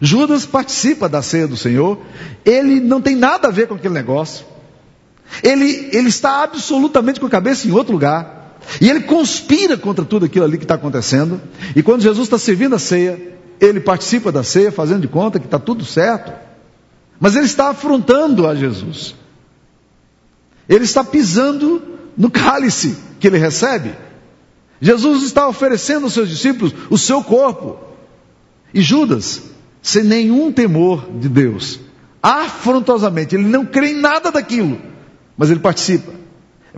Judas 0.00 0.46
participa 0.46 1.08
da 1.08 1.22
ceia 1.22 1.48
do 1.48 1.56
Senhor, 1.56 1.98
ele 2.44 2.80
não 2.80 3.00
tem 3.00 3.16
nada 3.16 3.48
a 3.48 3.50
ver 3.50 3.66
com 3.66 3.74
aquele 3.74 3.94
negócio, 3.94 4.46
ele, 5.42 5.90
ele 5.92 6.08
está 6.08 6.44
absolutamente 6.44 7.18
com 7.18 7.26
a 7.26 7.30
cabeça 7.30 7.66
em 7.66 7.72
outro 7.72 7.92
lugar, 7.92 8.37
e 8.80 8.88
ele 8.88 9.00
conspira 9.00 9.76
contra 9.76 10.04
tudo 10.04 10.26
aquilo 10.26 10.44
ali 10.44 10.58
que 10.58 10.64
está 10.64 10.74
acontecendo, 10.74 11.40
e 11.74 11.82
quando 11.82 12.02
Jesus 12.02 12.26
está 12.26 12.38
servindo 12.38 12.74
a 12.74 12.78
ceia, 12.78 13.18
ele 13.60 13.80
participa 13.80 14.30
da 14.30 14.42
ceia, 14.42 14.70
fazendo 14.70 15.02
de 15.02 15.08
conta 15.08 15.38
que 15.38 15.46
está 15.46 15.58
tudo 15.58 15.84
certo, 15.84 16.32
mas 17.18 17.34
ele 17.34 17.46
está 17.46 17.70
afrontando 17.70 18.46
a 18.46 18.54
Jesus, 18.54 19.14
ele 20.68 20.84
está 20.84 21.02
pisando 21.02 21.82
no 22.16 22.30
cálice 22.30 22.96
que 23.18 23.26
ele 23.26 23.38
recebe, 23.38 23.94
Jesus 24.80 25.24
está 25.24 25.48
oferecendo 25.48 26.04
aos 26.04 26.12
seus 26.12 26.28
discípulos 26.28 26.72
o 26.88 26.96
seu 26.96 27.22
corpo. 27.22 27.78
E 28.72 28.80
Judas, 28.80 29.42
sem 29.82 30.04
nenhum 30.04 30.52
temor 30.52 31.08
de 31.18 31.28
Deus, 31.28 31.80
afrontosamente, 32.22 33.34
ele 33.34 33.46
não 33.46 33.64
crê 33.64 33.90
em 33.90 34.00
nada 34.00 34.30
daquilo, 34.30 34.78
mas 35.36 35.50
ele 35.50 35.60
participa. 35.60 36.12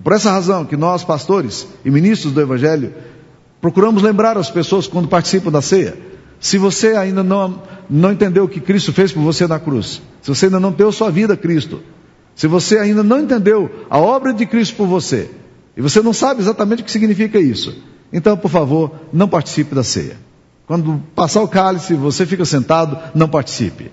É 0.01 0.03
por 0.03 0.15
essa 0.15 0.31
razão 0.31 0.65
que 0.65 0.77
nós, 0.77 1.05
pastores 1.05 1.69
e 1.85 1.91
ministros 1.91 2.33
do 2.33 2.41
Evangelho, 2.41 2.95
procuramos 3.61 4.03
lembrar 4.03 4.39
as 4.39 4.51
pessoas 4.51 4.87
quando 4.87 5.09
participam 5.09 5.51
da 5.51 5.61
ceia. 5.61 5.97
Se 6.41 6.57
você 6.57 6.97
ainda 6.97 7.23
não, 7.23 7.63
não 7.89 8.11
entendeu 8.11 8.45
o 8.45 8.49
que 8.49 8.61
Cristo 8.61 8.95
fez 8.95 9.13
por 9.13 9.21
você 9.21 9.47
na 9.47 9.61
cruz, 9.61 10.01
se 10.23 10.29
você 10.29 10.47
ainda 10.47 10.59
não 10.59 10.73
deu 10.73 10.91
sua 10.91 11.11
vida 11.11 11.35
a 11.35 11.37
Cristo, 11.37 11.83
se 12.35 12.47
você 12.47 12.79
ainda 12.79 13.03
não 13.03 13.21
entendeu 13.21 13.71
a 13.91 13.99
obra 13.99 14.33
de 14.33 14.47
Cristo 14.47 14.77
por 14.77 14.87
você, 14.87 15.31
e 15.77 15.83
você 15.83 16.01
não 16.01 16.15
sabe 16.15 16.41
exatamente 16.41 16.81
o 16.81 16.85
que 16.85 16.91
significa 16.91 17.39
isso, 17.39 17.77
então, 18.11 18.37
por 18.37 18.51
favor, 18.51 18.93
não 19.13 19.29
participe 19.29 19.75
da 19.75 19.85
ceia. 19.85 20.17
Quando 20.67 21.03
passar 21.15 21.43
o 21.43 21.49
cálice, 21.49 21.95
você 21.95 22.25
fica 22.25 22.45
sentado, 22.45 22.99
não 23.15 23.29
participe. 23.29 23.91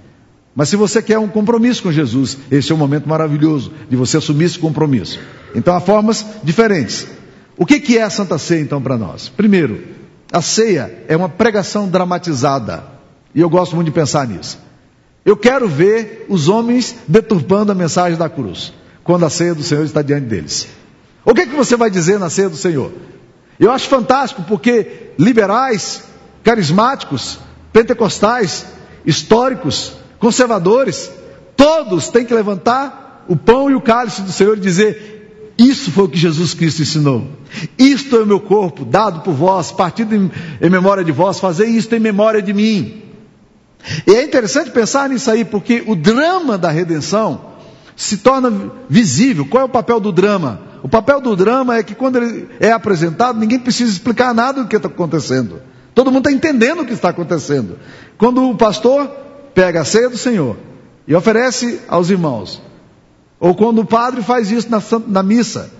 Mas 0.57 0.69
se 0.69 0.75
você 0.75 1.03
quer 1.03 1.19
um 1.19 1.27
compromisso 1.27 1.83
com 1.83 1.91
Jesus, 1.91 2.35
esse 2.49 2.71
é 2.71 2.75
um 2.75 2.79
momento 2.79 3.07
maravilhoso 3.07 3.71
de 3.87 3.95
você 3.95 4.17
assumir 4.17 4.45
esse 4.45 4.57
compromisso. 4.57 5.19
Então 5.53 5.75
há 5.75 5.79
formas 5.79 6.25
diferentes. 6.43 7.05
O 7.55 7.63
que, 7.63 7.95
é 7.95 8.01
a 8.01 8.09
Santa 8.09 8.39
Ceia 8.39 8.61
então 8.61 8.81
para 8.81 8.97
nós? 8.97 9.29
Primeiro, 9.29 9.83
A 10.33 10.41
ceia 10.41 11.05
é 11.07 11.15
uma 11.15 11.29
pregação 11.29 11.87
dramatizada. 11.87 12.83
E 13.35 13.39
eu 13.39 13.47
gosto 13.51 13.75
muito 13.75 13.85
de 13.85 13.93
pensar 13.93 14.27
nisso. 14.27 14.57
Eu 15.23 15.37
quero 15.37 15.67
ver 15.67 16.25
os 16.27 16.49
homens 16.49 16.95
deturpando 17.07 17.71
a 17.71 17.75
mensagem 17.75 18.17
da 18.17 18.27
cruz, 18.27 18.73
quando 19.03 19.25
a 19.25 19.29
ceia 19.29 19.53
do 19.53 19.61
Senhor 19.61 19.85
está 19.85 20.01
diante 20.01 20.25
deles. 20.25 20.67
O 21.23 21.35
que, 21.35 21.41
é 21.41 21.45
que 21.45 21.55
você 21.55 21.75
vai 21.77 21.91
dizer 21.91 22.17
na 22.17 22.31
ceia 22.31 22.49
do 22.49 22.57
Senhor? 22.57 22.91
Eu 23.59 23.71
acho 23.71 23.87
fantástico 23.87 24.41
porque 24.47 25.11
liberais, 25.19 26.03
carismáticos, 26.43 27.37
pentecostais, 27.71 28.65
históricos, 29.05 29.93
conservadores, 30.19 31.11
todos 31.55 32.09
têm 32.09 32.25
que 32.25 32.33
levantar 32.33 33.25
o 33.27 33.35
pão 33.35 33.69
e 33.69 33.75
o 33.75 33.81
cálice 33.81 34.21
do 34.21 34.31
Senhor 34.31 34.57
e 34.57 34.61
dizer: 34.61 35.53
Isso 35.57 35.91
foi 35.91 36.05
o 36.05 36.09
que 36.09 36.17
Jesus 36.17 36.53
Cristo 36.53 36.81
ensinou. 36.81 37.27
Isto 37.77 38.15
é 38.17 38.23
o 38.23 38.25
meu 38.25 38.39
corpo, 38.39 38.85
dado 38.85 39.21
por 39.21 39.33
vós, 39.33 39.71
partido 39.71 40.15
em, 40.15 40.31
em 40.61 40.69
memória 40.69 41.03
de 41.03 41.11
vós, 41.11 41.39
fazei 41.39 41.69
isto 41.69 41.93
em 41.95 41.99
memória 41.99 42.41
de 42.41 42.53
mim. 42.53 43.03
E 44.05 44.13
é 44.13 44.23
interessante 44.23 44.71
pensar 44.71 45.09
nisso 45.09 45.29
aí, 45.29 45.45
porque 45.45 45.83
o 45.85 45.95
drama 45.95 46.57
da 46.57 46.69
redenção 46.69 47.53
se 47.95 48.17
torna 48.17 48.71
visível. 48.89 49.45
Qual 49.45 49.61
é 49.61 49.65
o 49.65 49.69
papel 49.69 49.99
do 49.99 50.11
drama? 50.11 50.61
O 50.83 50.89
papel 50.89 51.19
do 51.19 51.35
drama 51.35 51.77
é 51.77 51.83
que 51.83 51.95
quando 51.95 52.17
ele 52.17 52.47
é 52.59 52.71
apresentado, 52.71 53.39
ninguém 53.39 53.59
precisa 53.59 53.91
explicar 53.91 54.33
nada 54.33 54.61
do 54.61 54.69
que 54.69 54.75
está 54.75 54.87
acontecendo. 54.87 55.61
Todo 55.95 56.11
mundo 56.11 56.29
está 56.29 56.31
entendendo 56.31 56.81
o 56.81 56.85
que 56.85 56.93
está 56.93 57.09
acontecendo. 57.09 57.79
Quando 58.17 58.49
o 58.49 58.55
pastor 58.55 59.09
pega 59.57 59.81
a 59.81 59.85
ceia 59.85 60.07
do 60.07 60.19
Senhor 60.19 60.55
e 61.07 61.15
oferece 61.15 61.79
aos 61.87 62.11
irmãos, 62.11 62.61
ou 63.39 63.55
quando 63.55 63.79
o 63.79 63.85
padre 63.85 64.21
faz 64.21 64.51
isso 64.51 64.69
na, 64.69 64.79
na 65.07 65.23
missa, 65.23 65.71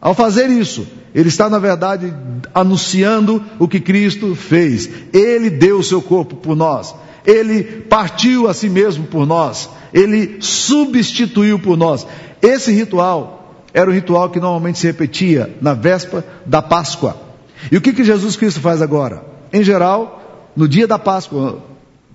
ao 0.00 0.14
fazer 0.14 0.48
isso, 0.48 0.86
ele 1.14 1.28
está, 1.28 1.46
na 1.50 1.58
verdade, 1.58 2.10
anunciando 2.54 3.44
o 3.58 3.68
que 3.68 3.80
Cristo 3.80 4.34
fez. 4.34 4.88
Ele 5.12 5.50
deu 5.50 5.78
o 5.78 5.84
seu 5.84 6.00
corpo 6.00 6.36
por 6.36 6.56
nós. 6.56 6.94
Ele 7.26 7.64
partiu 7.64 8.48
a 8.48 8.54
si 8.54 8.70
mesmo 8.70 9.04
por 9.04 9.26
nós. 9.26 9.68
Ele 9.92 10.38
substituiu 10.40 11.58
por 11.58 11.76
nós. 11.76 12.06
Esse 12.40 12.72
ritual 12.72 13.66
era 13.74 13.90
o 13.90 13.92
ritual 13.92 14.30
que 14.30 14.40
normalmente 14.40 14.78
se 14.78 14.86
repetia 14.86 15.54
na 15.60 15.74
véspera 15.74 16.24
da 16.46 16.62
Páscoa. 16.62 17.14
E 17.70 17.76
o 17.76 17.80
que, 17.80 17.92
que 17.92 18.04
Jesus 18.04 18.36
Cristo 18.36 18.60
faz 18.60 18.80
agora? 18.80 19.22
Em 19.52 19.62
geral, 19.62 20.48
no 20.56 20.66
dia 20.66 20.86
da 20.86 20.98
Páscoa, 20.98 21.60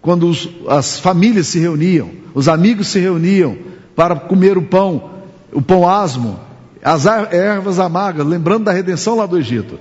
quando 0.04 0.28
os, 0.28 0.48
as 0.68 1.00
famílias 1.00 1.48
se 1.48 1.58
reuniam, 1.58 2.12
os 2.36 2.48
amigos 2.48 2.90
se 2.90 3.00
reuniam 3.00 3.58
para 3.96 4.16
comer 4.16 4.56
o 4.56 4.62
pão, 4.62 5.10
o 5.52 5.62
pão 5.62 5.90
asmo, 5.90 6.40
as 6.84 7.08
ervas 7.08 7.80
amargas, 7.80 8.28
lembrando 8.28 8.66
da 8.66 8.72
redenção 8.72 9.16
lá 9.16 9.26
do 9.26 9.40
Egito 9.40 9.80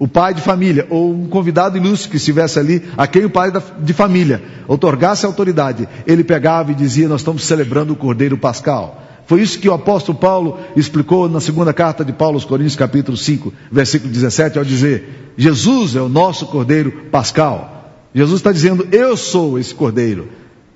o 0.00 0.08
pai 0.08 0.32
de 0.32 0.40
família, 0.40 0.86
ou 0.88 1.12
um 1.12 1.26
convidado 1.26 1.76
ilustre 1.76 2.08
que 2.08 2.16
estivesse 2.16 2.58
ali, 2.58 2.82
a 2.96 3.06
quem 3.06 3.26
o 3.26 3.30
pai 3.30 3.52
de 3.80 3.92
família 3.92 4.42
otorgasse 4.66 5.26
autoridade, 5.26 5.86
ele 6.06 6.24
pegava 6.24 6.72
e 6.72 6.74
dizia: 6.74 7.06
Nós 7.06 7.20
estamos 7.20 7.44
celebrando 7.44 7.92
o 7.92 7.96
Cordeiro 7.96 8.38
Pascal. 8.38 9.02
Foi 9.26 9.42
isso 9.42 9.58
que 9.58 9.68
o 9.68 9.74
apóstolo 9.74 10.16
Paulo 10.16 10.58
explicou 10.74 11.28
na 11.28 11.38
segunda 11.38 11.74
carta 11.74 12.02
de 12.02 12.14
Paulo 12.14 12.36
aos 12.36 12.46
Coríntios, 12.46 12.76
capítulo 12.76 13.14
5, 13.14 13.52
versículo 13.70 14.10
17, 14.10 14.56
ao 14.56 14.64
dizer: 14.64 15.34
Jesus 15.36 15.94
é 15.94 16.00
o 16.00 16.08
nosso 16.08 16.46
Cordeiro 16.46 16.90
Pascal. 17.12 17.79
Jesus 18.14 18.40
está 18.40 18.52
dizendo: 18.52 18.88
Eu 18.92 19.16
sou 19.16 19.58
esse 19.58 19.74
Cordeiro. 19.74 20.28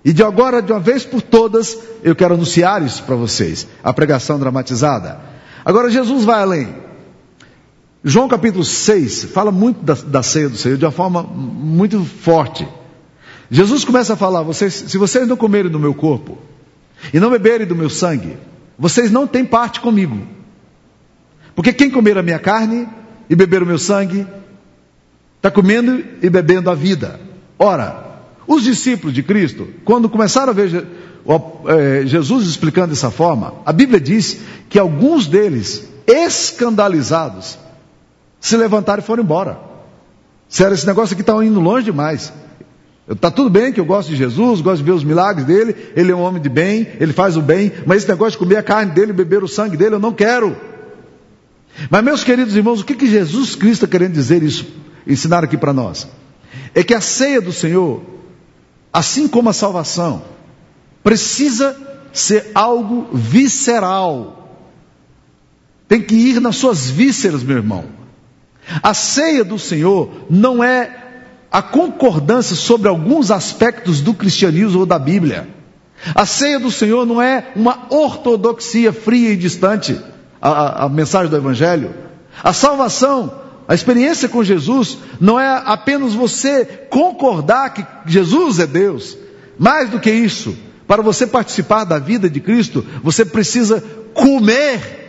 E 0.05 0.13
de 0.13 0.23
agora, 0.23 0.61
de 0.61 0.71
uma 0.71 0.81
vez 0.81 1.05
por 1.05 1.23
todas, 1.23 1.79
eu 2.03 2.15
quero 2.15 2.35
anunciar 2.35 2.83
isso 2.83 3.03
para 3.05 3.17
vocês, 3.17 3.67
a 3.83 3.93
pregação 3.93 4.39
dramatizada. 4.39 5.19
Agora, 5.65 5.91
Jesus 5.91 6.25
vai 6.25 6.43
além. 6.43 6.75
João 8.05 8.29
capítulo 8.29 8.63
6 8.63 9.25
fala 9.25 9.51
muito 9.51 9.83
da, 9.83 9.95
da, 9.95 10.23
ceia 10.23 10.51
do 10.51 10.59
Senhor 10.59 10.77
de 10.77 10.85
uma 10.85 10.91
forma 10.91 11.23
muito 11.23 12.05
forte. 12.05 12.69
Jesus 13.51 13.83
começa 13.83 14.13
a 14.13 14.17
falar: 14.17 14.43
vocês, 14.43 14.75
se 14.75 14.99
vocês 14.99 15.27
não 15.27 15.37
comerem 15.37 15.71
do 15.71 15.81
meu 15.81 15.95
corpo 15.95 16.37
e 17.13 17.19
não 17.19 17.31
beberem 17.31 17.67
do 17.67 17.75
meu 17.75 17.89
sangue, 17.89 18.37
vocês 18.79 19.11
não 19.11 19.27
têm 19.27 19.45
parte 19.45 19.81
comigo. 19.81 20.21
Porque 21.55 21.73
quem 21.73 21.91
comer 21.91 22.19
a 22.19 22.23
minha 22.23 22.39
carne 22.39 22.87
e 23.31 23.35
beber 23.35 23.63
o 23.63 23.67
meu 23.67 23.79
sangue, 23.79 24.27
está 25.37 25.51
comendo 25.51 26.05
e 26.23 26.29
bebendo 26.29 26.71
a 26.71 26.75
vida. 26.75 27.21
Ora, 27.59 28.21
os 28.47 28.63
discípulos 28.63 29.15
de 29.15 29.23
Cristo, 29.23 29.69
quando 29.85 30.09
começaram 30.09 30.51
a 30.51 30.55
ver 30.55 30.87
é, 31.67 32.07
Jesus 32.07 32.47
explicando 32.47 32.89
dessa 32.89 33.11
forma, 33.11 33.55
a 33.65 33.73
Bíblia 33.73 34.01
diz 34.01 34.41
que 34.69 34.79
alguns 34.79 35.27
deles, 35.27 35.89
escandalizados, 36.07 37.59
se 38.41 38.57
levantaram 38.57 39.03
e 39.03 39.07
foram 39.07 39.23
embora. 39.23 39.59
Sério, 40.49 40.75
esse 40.75 40.87
negócio 40.87 41.15
aqui 41.15 41.23
está 41.23 41.33
indo 41.45 41.61
longe 41.61 41.87
demais. 41.87 42.33
Está 43.09 43.31
tudo 43.31 43.51
bem 43.51 43.73
que 43.73 43.81
eu 43.81 43.85
gosto 43.85 44.09
de 44.11 44.17
Jesus, 44.17 44.61
gosto 44.61 44.79
de 44.79 44.85
ver 44.85 44.93
os 44.93 45.05
milagres 45.05 45.47
dele, 45.47 45.75
ele 45.95 46.11
é 46.11 46.15
um 46.15 46.21
homem 46.21 46.41
de 46.41 46.49
bem, 46.49 46.89
ele 46.99 47.13
faz 47.13 47.37
o 47.37 47.43
bem, 47.43 47.73
mas 47.87 47.99
esse 47.99 48.09
negócio 48.09 48.33
de 48.33 48.39
comer 48.39 48.57
a 48.57 48.63
carne 48.63 48.93
dele, 48.93 49.13
beber 49.13 49.43
o 49.43 49.49
sangue 49.49 49.77
dele, 49.77 49.95
eu 49.97 50.01
não 50.01 50.13
quero. 50.13 50.57
Mas, 51.91 52.05
meus 52.05 52.25
queridos 52.25 52.55
irmãos, 52.55 52.81
o 52.81 52.85
que, 52.85 52.95
que 52.95 53.07
Jesus 53.07 53.55
Cristo 53.55 53.85
está 53.85 53.87
querendo 53.87 54.13
dizer 54.13 54.43
isso, 54.43 54.67
ensinar 55.07 55.45
aqui 55.45 55.57
para 55.57 55.73
nós? 55.73 56.09
É 56.75 56.83
que 56.83 56.95
a 56.95 57.01
ceia 57.01 57.41
do 57.41 57.53
Senhor, 57.53 58.03
assim 58.93 59.29
como 59.29 59.49
a 59.49 59.53
salvação, 59.53 60.23
precisa 61.03 61.77
ser 62.13 62.51
algo 62.55 63.09
visceral. 63.13 64.59
Tem 65.89 66.01
que 66.01 66.15
ir 66.15 66.41
nas 66.41 66.57
suas 66.57 66.89
vísceras, 66.89 67.43
meu 67.43 67.57
irmão. 67.57 67.85
A 68.83 68.95
ceia 68.95 69.45
do 69.45 69.59
Senhor 69.59 70.27
não 70.31 70.65
é 70.65 71.05
a 71.53 71.63
concordância 71.63 72.57
sobre 72.57 72.89
alguns 72.89 73.31
aspectos 73.31 74.01
do 74.01 74.15
cristianismo 74.15 74.81
ou 74.81 74.87
da 74.87 74.99
Bíblia. 74.99 75.49
A 76.15 76.27
ceia 76.27 76.59
do 76.59 76.71
Senhor 76.71 77.07
não 77.07 77.23
é 77.23 77.53
uma 77.55 77.87
ortodoxia 77.91 78.93
fria 78.93 79.31
e 79.31 79.37
distante, 79.37 79.99
a, 80.41 80.49
a, 80.49 80.85
a 80.85 80.89
mensagem 80.89 81.31
do 81.31 81.37
Evangelho. 81.37 81.95
A 82.43 82.53
salvação, 82.53 83.33
a 83.67 83.75
experiência 83.75 84.29
com 84.29 84.45
Jesus, 84.45 84.99
não 85.21 85.41
é 85.41 85.63
apenas 85.65 86.15
você 86.15 86.65
concordar 86.91 87.73
que 87.73 87.87
Jesus 88.07 88.59
é 88.59 88.67
Deus. 88.67 89.17
Mais 89.59 89.89
do 89.89 89.99
que 89.99 90.11
isso, 90.11 90.57
para 90.87 91.03
você 91.03 91.27
participar 91.27 91.85
da 91.85 91.99
vida 91.99 92.29
de 92.29 92.41
Cristo, 92.41 92.85
você 93.03 93.25
precisa 93.25 93.83
comer 94.13 95.05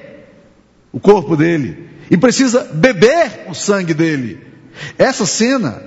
o 0.92 1.00
corpo 1.00 1.36
dele, 1.36 1.90
e 2.10 2.16
precisa 2.16 2.64
beber 2.74 3.46
o 3.50 3.54
sangue 3.54 3.94
dele. 3.94 4.40
Essa 4.98 5.26
cena 5.26 5.84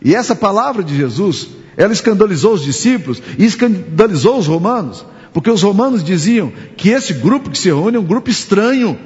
e 0.00 0.14
essa 0.14 0.36
palavra 0.36 0.82
de 0.84 0.96
Jesus, 0.96 1.48
ela 1.76 1.92
escandalizou 1.92 2.54
os 2.54 2.62
discípulos 2.62 3.20
e 3.36 3.44
escandalizou 3.44 4.38
os 4.38 4.46
romanos, 4.46 5.04
porque 5.32 5.50
os 5.50 5.62
romanos 5.62 6.04
diziam 6.04 6.52
que 6.76 6.90
esse 6.90 7.14
grupo 7.14 7.50
que 7.50 7.58
se 7.58 7.68
reúne 7.68 7.96
é 7.96 8.00
um 8.00 8.04
grupo 8.04 8.30
estranho, 8.30 8.96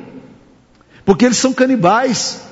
porque 1.05 1.25
eles 1.25 1.39
são 1.39 1.55
canibais, 1.55 2.43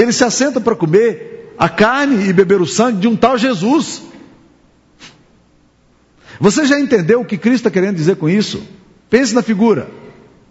eles 0.00 0.16
se 0.16 0.24
assentam 0.24 0.62
para 0.62 0.76
comer 0.76 1.54
a 1.58 1.68
carne 1.68 2.28
e 2.28 2.32
beber 2.32 2.60
o 2.60 2.66
sangue 2.66 3.00
de 3.00 3.08
um 3.08 3.16
tal 3.16 3.36
Jesus. 3.36 4.02
Você 6.40 6.64
já 6.66 6.78
entendeu 6.78 7.20
o 7.20 7.24
que 7.24 7.36
Cristo 7.36 7.66
está 7.66 7.70
querendo 7.70 7.96
dizer 7.96 8.16
com 8.16 8.28
isso? 8.28 8.62
Pense 9.10 9.34
na 9.34 9.42
figura. 9.42 9.88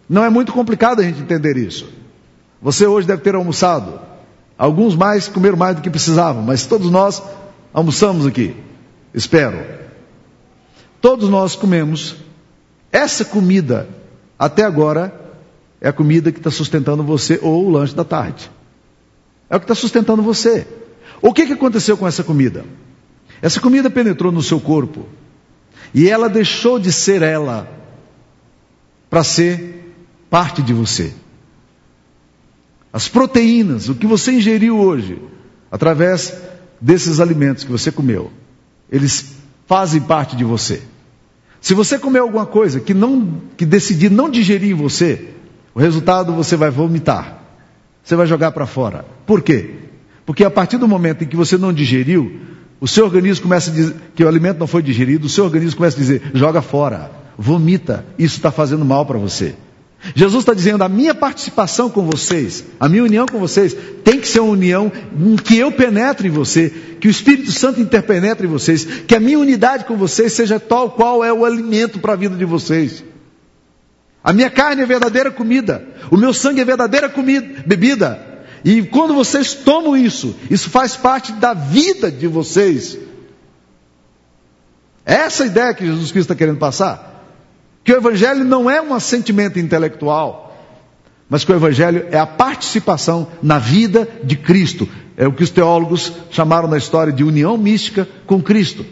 Não 0.10 0.24
é 0.24 0.30
muito 0.30 0.52
complicado 0.52 1.00
a 1.00 1.04
gente 1.04 1.22
entender 1.22 1.58
isso. 1.58 1.88
Você 2.62 2.86
hoje 2.86 3.08
deve 3.08 3.22
ter 3.22 3.36
almoçado. 3.36 4.00
Alguns 4.58 4.96
mais 4.96 5.28
comeram 5.28 5.58
mais 5.58 5.76
do 5.76 5.82
que 5.82 5.90
precisavam, 5.90 6.42
mas 6.42 6.66
todos 6.66 6.90
nós 6.90 7.22
almoçamos 7.74 8.26
aqui. 8.26 8.56
Espero. 9.14 9.64
Todos 11.00 11.30
nós 11.30 11.56
comemos. 11.56 12.16
Essa 12.92 13.24
comida, 13.24 13.88
até 14.38 14.64
agora, 14.64 15.14
é 15.80 15.88
a 15.88 15.94
comida 15.94 16.32
que 16.32 16.40
está 16.40 16.50
sustentando 16.50 17.04
você, 17.04 17.40
ou 17.42 17.66
o 17.66 17.70
lanche 17.70 17.96
da 17.96 18.04
tarde. 18.04 18.50
É 19.50 19.56
o 19.56 19.60
que 19.60 19.64
está 19.66 19.76
sustentando 19.76 20.22
você. 20.22 20.68
O 21.22 21.34
que, 21.34 21.46
que 21.46 21.54
aconteceu 21.54 21.98
com 21.98 22.08
essa 22.08 22.24
comida? 22.24 22.66
Essa 23.42 23.60
comida 23.60 23.90
penetrou 23.90 24.32
no 24.32 24.42
seu 24.42 24.60
corpo 24.60 25.06
e 25.94 26.10
ela 26.10 26.30
deixou 26.30 26.80
de 26.80 26.92
ser 26.92 27.22
ela 27.22 27.68
para 29.10 29.24
ser 29.24 29.94
parte 30.30 30.62
de 30.62 30.74
você. 30.74 31.14
As 32.92 33.08
proteínas, 33.08 33.90
o 33.90 33.96
que 33.96 34.08
você 34.08 34.34
ingeriu 34.34 34.80
hoje, 34.80 35.22
através 35.72 36.34
desses 36.80 37.20
alimentos 37.20 37.64
que 37.64 37.72
você 37.72 37.92
comeu, 37.92 38.32
eles 38.92 39.36
fazem 39.66 40.02
parte 40.02 40.36
de 40.36 40.44
você. 40.44 40.82
Se 41.62 41.74
você 41.74 42.00
comer 42.00 42.20
alguma 42.20 42.46
coisa 42.46 42.80
que 42.80 42.94
não 42.94 43.42
que 43.56 43.66
decidir 43.66 44.10
não 44.10 44.30
digerir 44.30 44.72
em 44.72 44.74
você, 44.74 45.30
o 45.74 45.80
resultado 45.80 46.34
você 46.34 46.56
vai 46.56 46.70
vomitar. 46.70 47.37
Você 48.08 48.16
vai 48.16 48.26
jogar 48.26 48.54
para 48.54 48.66
fora. 48.66 49.04
Por 49.26 49.42
quê? 49.42 49.72
Porque 50.26 50.46
a 50.46 50.50
partir 50.50 50.78
do 50.78 50.88
momento 50.88 51.26
em 51.26 51.28
que 51.28 51.36
você 51.36 51.58
não 51.58 51.74
digeriu, 51.74 52.40
o 52.80 52.88
seu 52.88 53.04
organismo 53.04 53.44
começa 53.44 53.70
a 53.70 53.74
dizer 53.74 53.96
que 54.16 54.24
o 54.24 54.30
alimento 54.30 54.60
não 54.60 54.66
foi 54.66 54.82
digerido, 54.82 55.28
o 55.28 55.30
seu 55.30 55.44
organismo 55.44 55.76
começa 55.76 55.98
a 55.98 56.00
dizer: 56.00 56.22
joga 56.34 56.62
fora, 56.62 57.12
vomita, 57.38 58.06
isso 58.18 58.38
está 58.38 58.50
fazendo 58.50 58.86
mal 58.86 59.06
para 59.06 59.18
você. 59.18 59.56
Jesus 60.16 60.44
está 60.44 60.54
dizendo: 60.54 60.86
a 60.86 60.88
minha 60.88 61.14
participação 61.14 61.90
com 61.90 62.06
vocês, 62.06 62.64
a 62.80 62.88
minha 62.88 63.04
união 63.04 63.26
com 63.26 63.40
vocês, 63.40 63.76
tem 64.06 64.22
que 64.22 64.28
ser 64.30 64.40
uma 64.40 64.54
união 64.54 64.90
em 65.20 65.36
que 65.36 65.58
eu 65.58 65.70
penetre 65.70 66.30
em 66.30 66.32
você, 66.32 66.72
que 67.02 67.10
o 67.10 67.12
Espírito 67.12 67.52
Santo 67.52 67.82
interpenetre 67.82 68.48
em 68.48 68.50
vocês, 68.50 68.86
que 68.86 69.16
a 69.16 69.20
minha 69.20 69.38
unidade 69.38 69.84
com 69.84 69.98
vocês 69.98 70.32
seja 70.32 70.62
tal 70.62 70.92
qual 70.92 71.26
é 71.26 71.34
o 71.34 71.44
alimento 71.44 72.00
para 72.00 72.14
a 72.14 72.16
vida 72.16 72.38
de 72.38 72.46
vocês. 72.46 73.04
A 74.28 74.34
minha 74.34 74.50
carne 74.50 74.82
é 74.82 74.86
verdadeira 74.86 75.32
comida, 75.32 75.88
o 76.12 76.18
meu 76.18 76.34
sangue 76.34 76.60
é 76.60 76.66
verdadeira 76.66 77.08
comida, 77.08 77.64
bebida. 77.66 78.20
E 78.62 78.84
quando 78.84 79.14
vocês 79.14 79.54
tomam 79.54 79.96
isso, 79.96 80.36
isso 80.52 80.70
faz 80.70 80.98
parte 80.98 81.32
da 81.32 81.54
vida 81.54 82.12
de 82.12 82.28
vocês. 82.28 82.98
Essa 85.06 85.44
é 85.44 85.46
a 85.46 85.50
ideia 85.50 85.74
que 85.74 85.86
Jesus 85.86 86.12
Cristo 86.12 86.26
está 86.26 86.36
querendo 86.36 86.58
passar. 86.58 87.24
Que 87.86 87.94
o 87.94 87.96
Evangelho 87.96 88.44
não 88.44 88.70
é 88.70 88.82
um 88.82 88.94
assentimento 88.94 89.60
intelectual, 89.60 90.62
mas 91.30 91.46
que 91.46 91.54
o 91.54 91.56
Evangelho 91.56 92.08
é 92.12 92.20
a 92.20 92.28
participação 92.28 93.30
na 93.42 93.58
vida 93.60 94.06
de 94.26 94.36
Cristo. 94.36 94.90
É 95.16 95.26
o 95.26 95.32
que 95.32 95.44
os 95.46 95.52
teólogos 95.52 96.12
chamaram 96.32 96.68
na 96.68 96.78
história 96.78 97.14
de 97.14 97.24
união 97.24 97.58
mística 97.58 98.06
com 98.26 98.44
Cristo. 98.44 98.86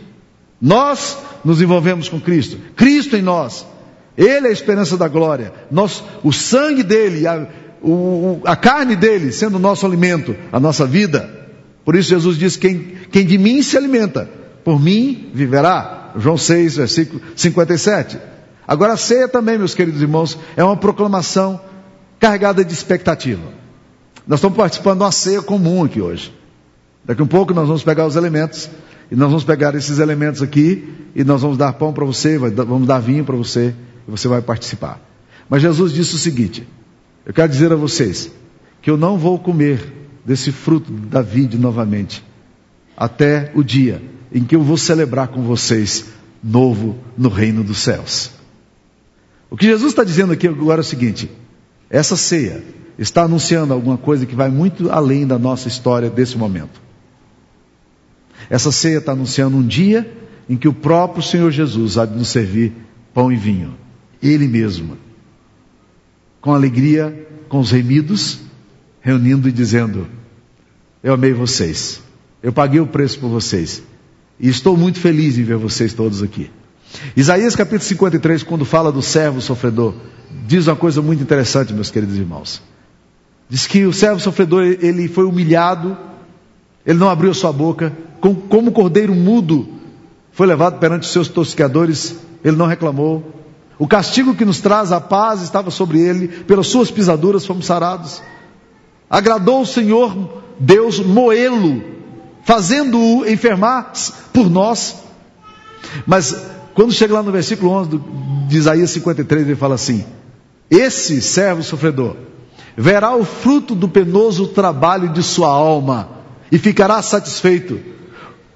Nós 0.62 1.18
nos 1.44 1.62
envolvemos 1.62 2.08
com 2.08 2.22
Cristo, 2.22 2.58
Cristo 2.78 3.18
em 3.18 3.22
nós. 3.22 3.75
Ele 4.18 4.48
é 4.48 4.50
a 4.50 4.54
esperança 4.54 4.98
da 4.98 5.08
glória. 5.08 5.52
Nós, 5.70 6.04
o 6.24 6.32
sangue 6.32 6.84
dele, 6.84 7.28
a, 7.28 7.48
o, 7.82 8.42
a 8.46 8.56
carne 8.56 8.96
dele 8.96 9.32
sendo 9.32 9.56
o 9.56 9.60
nosso 9.60 9.86
alimento, 9.86 10.36
a 10.52 10.60
nossa 10.60 10.86
vida. 10.86 11.30
Por 11.84 11.96
isso 11.96 12.10
Jesus 12.10 12.38
diz: 12.38 12.56
quem, 12.56 12.80
quem 13.12 13.26
de 13.26 13.38
mim 13.38 13.62
se 13.62 13.78
alimenta, 13.78 14.30
por 14.64 14.80
mim 14.82 15.30
viverá. 15.34 16.14
João 16.18 16.38
6, 16.38 16.78
versículo 16.78 17.22
57. 17.36 18.18
Agora 18.68 18.94
a 18.94 18.98
ceia 18.98 19.28
também, 19.28 19.58
meus 19.58 19.76
queridos 19.76 20.02
irmãos, 20.02 20.38
é 20.56 20.64
uma 20.64 20.78
proclamação 20.78 21.60
carregada 22.20 22.64
de 22.64 22.74
expectativa. 22.74 23.44
Nós 24.28 24.40
estamos 24.40 24.58
participando 24.58 25.00
de 25.00 25.04
uma 25.04 25.12
ceia 25.12 25.42
comum 25.42 25.84
aqui 25.84 26.02
hoje. 26.02 26.34
Daqui 27.04 27.22
a 27.22 27.24
um 27.24 27.28
pouco 27.28 27.54
nós 27.54 27.68
vamos 27.68 27.84
pegar 27.84 28.08
os 28.08 28.16
elementos, 28.16 28.70
e 29.12 29.16
nós 29.16 29.30
vamos 29.30 29.44
pegar 29.44 29.76
esses 29.76 30.00
elementos 30.00 30.42
aqui, 30.42 30.92
e 31.14 31.24
nós 31.24 31.42
vamos 31.42 31.58
dar 31.58 31.74
pão 31.74 31.94
para 31.94 32.06
você, 32.06 32.38
vamos 32.38 32.88
dar 32.88 33.00
vinho 33.00 33.24
para 33.24 33.36
você, 33.36 33.76
e 34.08 34.12
você 34.12 34.28
vai 34.28 34.42
participar. 34.42 35.00
Mas 35.50 35.62
Jesus 35.62 35.94
disse 35.94 36.16
o 36.16 36.20
seguinte: 36.20 36.68
eu 37.26 37.34
quero 37.34 37.52
dizer 37.52 37.72
a 37.72 37.76
vocês 37.76 38.32
que 38.82 38.90
eu 38.90 38.98
não 38.98 39.18
vou 39.18 39.40
comer 39.40 39.94
desse 40.24 40.52
fruto 40.52 40.92
da 40.92 41.22
vide 41.22 41.58
novamente, 41.58 42.24
até 42.96 43.52
o 43.56 43.64
dia 43.64 44.02
em 44.32 44.44
que 44.44 44.56
eu 44.56 44.62
vou 44.62 44.78
celebrar 44.78 45.30
com 45.30 45.42
vocês 45.44 46.06
novo 46.44 46.98
no 47.18 47.30
reino 47.30 47.64
dos 47.64 47.80
céus. 47.80 48.32
O 49.50 49.58
que 49.58 49.66
Jesus 49.66 49.92
está 49.92 50.04
dizendo 50.04 50.34
aqui 50.34 50.48
agora 50.48 50.82
é 50.82 50.84
o 50.84 50.86
seguinte: 50.86 51.30
essa 51.90 52.16
ceia 52.16 52.64
está 52.98 53.24
anunciando 53.24 53.74
alguma 53.74 53.98
coisa 53.98 54.26
que 54.26 54.36
vai 54.36 54.50
muito 54.50 54.92
além 54.92 55.26
da 55.26 55.40
nossa 55.40 55.68
história 55.68 56.10
desse 56.10 56.38
momento. 56.38 56.82
Essa 58.50 58.72
ceia 58.72 59.00
está 59.00 59.14
anunciando 59.14 59.58
um 59.58 59.66
dia 59.66 60.12
em 60.48 60.56
que 60.56 60.68
o 60.68 60.74
próprio 60.74 61.24
Senhor 61.24 61.52
Jesus 61.52 61.98
há 61.98 62.06
de 62.06 62.16
nos 62.16 62.28
servir 62.28 62.74
pão 63.14 63.32
e 63.32 63.36
vinho, 63.36 63.76
Ele 64.22 64.48
mesmo, 64.48 64.98
com 66.42 66.54
alegria, 66.54 67.28
com 67.50 67.60
os 67.60 67.72
remidos, 67.72 68.40
reunindo 69.02 69.48
e 69.48 69.52
dizendo: 69.52 70.08
Eu 71.04 71.14
amei 71.14 71.34
vocês, 71.34 72.02
eu 72.42 72.52
paguei 72.52 72.80
o 72.80 72.88
preço 72.88 73.20
por 73.20 73.30
vocês, 73.30 73.84
e 74.40 74.50
estou 74.50 74.76
muito 74.76 75.00
feliz 75.00 75.38
em 75.38 75.44
ver 75.44 75.58
vocês 75.58 75.94
todos 75.94 76.22
aqui. 76.24 76.50
Isaías 77.16 77.56
capítulo 77.56 77.84
53, 77.84 78.44
quando 78.44 78.66
fala 78.66 78.92
do 78.92 79.02
servo 79.02 79.42
sofredor, 79.42 79.94
diz 80.48 80.68
uma 80.68 80.76
coisa 80.76 81.02
muito 81.02 81.22
interessante, 81.22 81.74
meus 81.74 81.92
queridos 81.92 82.16
irmãos. 82.16 82.62
Diz 83.50 83.68
que 83.68 83.86
o 83.86 83.94
servo 83.94 84.20
sofredor, 84.20 84.64
ele 84.64 85.08
foi 85.08 85.26
humilhado, 85.26 85.98
ele 86.86 86.98
não 86.98 87.10
abriu 87.10 87.34
sua 87.34 87.52
boca, 87.52 87.92
como 88.50 88.72
cordeiro 88.72 89.14
mudo, 89.14 89.68
foi 90.32 90.48
levado 90.48 90.80
perante 90.80 91.04
os 91.04 91.14
seus 91.14 91.28
tosqueadores, 91.28 92.16
ele 92.44 92.58
não 92.58 92.66
reclamou. 92.66 93.45
O 93.78 93.88
castigo 93.88 94.36
que 94.36 94.46
nos 94.46 94.62
traz 94.62 94.92
a 94.92 95.02
paz 95.02 95.42
estava 95.42 95.70
sobre 95.70 96.00
ele, 96.00 96.28
pelas 96.28 96.68
suas 96.68 96.90
pisaduras 96.90 97.46
fomos 97.46 97.66
sarados. 97.66 98.22
Agradou 99.10 99.62
o 99.62 99.66
Senhor 99.66 100.44
Deus 100.60 101.00
moê-lo, 101.00 101.84
fazendo-o 102.44 103.28
enfermar 103.28 103.92
por 104.32 104.50
nós. 104.50 105.04
Mas 106.06 106.36
quando 106.74 106.94
chega 106.94 107.14
lá 107.14 107.24
no 107.24 107.32
versículo 107.32 107.72
11 107.72 108.02
de 108.48 108.58
Isaías 108.58 108.90
53, 108.92 109.46
ele 109.46 109.56
fala 109.56 109.76
assim: 109.76 110.06
Esse 110.70 111.22
servo 111.22 111.62
sofredor 111.62 112.16
verá 112.78 113.16
o 113.16 113.24
fruto 113.24 113.76
do 113.76 113.88
penoso 113.88 114.48
trabalho 114.48 115.10
de 115.10 115.24
sua 115.24 115.50
alma 115.50 116.10
e 116.52 116.58
ficará 116.58 117.02
satisfeito, 117.02 117.80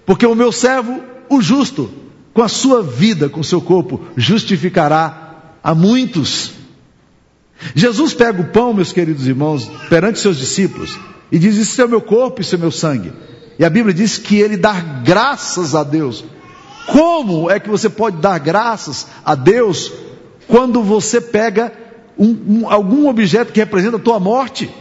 porque 0.05 0.25
o 0.25 0.36
meu 0.36 0.51
servo, 0.51 1.01
o 1.29 1.41
justo, 1.41 1.89
com 2.39 2.43
a 2.43 2.47
sua 2.47 2.82
vida, 2.82 3.28
com 3.28 3.41
o 3.41 3.43
seu 3.43 3.60
corpo, 3.60 3.99
justificará 4.15 5.58
a 5.62 5.75
muitos. 5.75 6.54
Jesus 7.75 8.13
pega 8.13 8.41
o 8.41 8.45
pão, 8.45 8.73
meus 8.73 8.93
queridos 8.93 9.28
irmãos, 9.28 9.69
perante 9.89 10.21
seus 10.21 10.38
discípulos 10.38 10.97
e 11.30 11.38
diz: 11.38 11.58
Isso 11.58 11.82
é 11.82 11.84
o 11.84 11.89
meu 11.89 11.99
corpo, 11.99 12.39
isso 12.39 12.56
é 12.56 12.58
o 12.58 12.62
meu 12.62 12.71
sangue. 12.71 13.12
E 13.60 13.65
a 13.65 13.69
Bíblia 13.69 13.93
diz 13.93 14.17
que 14.17 14.38
ele 14.38 14.56
dá 14.56 14.71
graças 14.71 15.75
a 15.75 15.84
Deus 15.84 16.23
como 16.88 17.52
é 17.52 17.60
que 17.60 17.69
você 17.69 17.89
pode 17.89 18.21
dar 18.21 18.39
graças 18.39 19.06
a 19.25 19.36
Deus 19.36 19.91
quando 20.47 20.82
você 20.82 21.19
pega 21.19 21.73
um, 22.17 22.62
um, 22.62 22.69
algum 22.69 23.10
objeto 23.10 23.52
que 23.52 23.60
representa 23.60 23.97
a 23.97 23.99
tua 23.99 24.17
morte? 24.17 24.73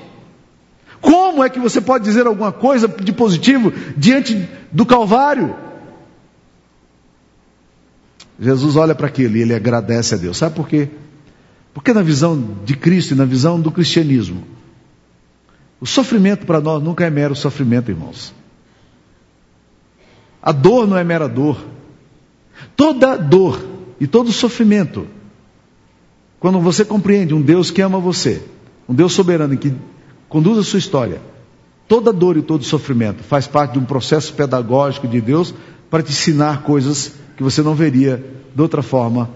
Como 1.01 1.43
é 1.43 1.49
que 1.51 1.59
você 1.59 1.81
pode 1.81 2.05
dizer 2.05 2.25
alguma 2.25 2.53
coisa 2.53 2.87
de 2.87 3.13
positivo 3.13 3.73
diante 3.97 4.49
do 4.71 4.87
Calvário? 4.87 5.67
Jesus 8.39 8.77
olha 8.77 8.95
para 8.95 9.09
aquilo 9.09 9.37
e 9.37 9.43
ele 9.43 9.55
agradece 9.55 10.15
a 10.15 10.19
Deus. 10.19 10.37
Sabe 10.37 10.55
por 10.55 10.69
quê? 10.69 10.89
Porque 11.75 11.93
na 11.93 12.03
visão 12.03 12.57
de 12.65 12.77
Cristo 12.77 13.13
e 13.13 13.17
na 13.17 13.25
visão 13.25 13.61
do 13.61 13.71
cristianismo, 13.71 14.45
o 15.81 15.87
sofrimento 15.87 16.47
para 16.47 16.61
nós 16.61 16.83
nunca 16.83 17.05
é 17.05 17.11
mero 17.11 17.35
sofrimento, 17.35 17.91
irmãos. 17.91 18.35
A 20.43 20.53
dor 20.53 20.87
não 20.87 20.97
é 20.97 21.05
mera 21.05 21.29
dor. 21.29 21.59
Toda 22.77 23.17
dor 23.17 23.65
e 24.01 24.07
todo 24.07 24.33
sofrimento, 24.33 25.07
quando 26.41 26.61
você 26.61 26.85
compreende 26.85 27.35
um 27.35 27.43
Deus 27.43 27.71
que 27.71 27.83
ama 27.83 27.99
você, 27.99 28.43
um 28.89 28.95
Deus 28.95 29.13
soberano 29.13 29.57
que 29.57 29.73
conduz 30.29 30.59
a 30.59 30.63
sua 30.63 30.79
história, 30.79 31.21
toda 31.87 32.13
dor 32.13 32.37
e 32.37 32.43
todo 32.43 32.65
sofrimento 32.65 33.23
faz 33.23 33.47
parte 33.47 33.73
de 33.73 33.79
um 33.79 33.85
processo 33.85 34.33
pedagógico 34.35 35.07
de 35.09 35.21
Deus 35.21 35.55
para 35.91 36.03
te 36.03 36.11
ensinar 36.11 36.63
coisas 36.63 37.13
que 37.39 37.43
você 37.43 37.63
não 37.63 37.75
veria 37.75 38.23
de 38.55 38.61
outra 38.61 38.83
forma, 38.83 39.31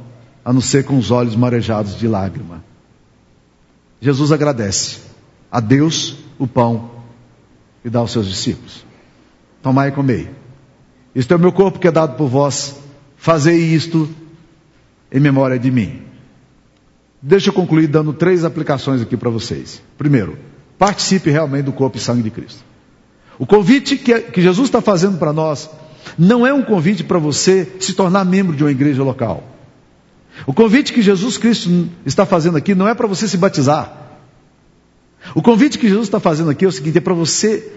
a 0.44 0.52
não 0.52 0.60
ser 0.60 0.84
com 0.84 0.98
os 0.98 1.10
olhos 1.10 1.34
marejados 1.34 1.96
de 1.96 2.06
lágrima. 2.06 2.62
Jesus 3.98 4.30
agradece 4.30 4.98
a 5.50 5.60
Deus 5.60 6.18
o 6.38 6.46
pão 6.46 6.90
e 7.82 7.88
dá 7.88 8.00
aos 8.00 8.12
seus 8.12 8.28
discípulos: 8.28 8.84
Tomai 9.62 9.88
e 9.88 9.92
comei. 9.92 10.28
Isto 11.14 11.32
é 11.32 11.36
o 11.36 11.40
meu 11.40 11.52
corpo 11.52 11.78
que 11.78 11.88
é 11.88 11.92
dado 11.92 12.16
por 12.16 12.28
vós 12.28 12.82
Fazei 13.22 13.56
isto 13.56 14.10
em 15.12 15.20
memória 15.20 15.56
de 15.56 15.70
mim. 15.70 16.02
Deixa 17.22 17.50
eu 17.50 17.52
concluir 17.52 17.86
dando 17.86 18.12
três 18.12 18.44
aplicações 18.44 19.00
aqui 19.00 19.16
para 19.16 19.30
vocês. 19.30 19.80
Primeiro, 19.96 20.36
participe 20.76 21.30
realmente 21.30 21.66
do 21.66 21.72
corpo 21.72 21.96
e 21.96 22.00
sangue 22.00 22.24
de 22.24 22.30
Cristo. 22.32 22.64
O 23.38 23.46
convite 23.46 23.96
que, 23.96 24.40
Jesus 24.40 24.66
está 24.66 24.80
fazendo 24.80 25.18
para 25.18 25.32
nós 25.32 25.70
não 26.18 26.46
é 26.46 26.52
um 26.52 26.62
convite 26.62 27.04
para 27.04 27.18
você 27.18 27.76
se 27.80 27.94
tornar 27.94 28.24
membro 28.24 28.56
de 28.56 28.64
uma 28.64 28.70
igreja 28.70 29.02
local. 29.02 29.42
O 30.46 30.52
convite 30.52 30.92
que 30.92 31.02
Jesus 31.02 31.38
Cristo 31.38 31.88
está 32.04 32.24
fazendo 32.24 32.56
aqui 32.56 32.74
não 32.74 32.88
é 32.88 32.94
para 32.94 33.06
você 33.06 33.28
se 33.28 33.36
batizar. 33.36 34.00
O 35.34 35.42
convite 35.42 35.78
que 35.78 35.88
Jesus 35.88 36.08
está 36.08 36.18
fazendo 36.18 36.50
aqui 36.50 36.64
é 36.64 36.68
o 36.68 36.72
seguinte: 36.72 36.98
é 36.98 37.00
para 37.00 37.14
você 37.14 37.70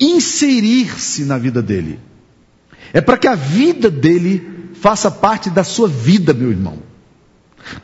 inserir-se 0.00 1.24
na 1.24 1.38
vida 1.38 1.62
dele. 1.62 1.98
É 2.92 3.00
para 3.00 3.18
que 3.18 3.28
a 3.28 3.34
vida 3.34 3.90
dele 3.90 4.70
faça 4.80 5.10
parte 5.10 5.50
da 5.50 5.64
sua 5.64 5.88
vida, 5.88 6.32
meu 6.32 6.50
irmão. 6.50 6.78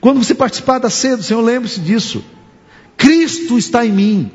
Quando 0.00 0.22
você 0.22 0.34
participar 0.34 0.78
da 0.78 0.88
ceia 0.88 1.16
do 1.16 1.22
Senhor, 1.22 1.40
lembre-se 1.40 1.80
disso. 1.80 2.24
Cristo 2.96 3.58
está 3.58 3.84
em 3.84 3.92
mim. 3.92 4.30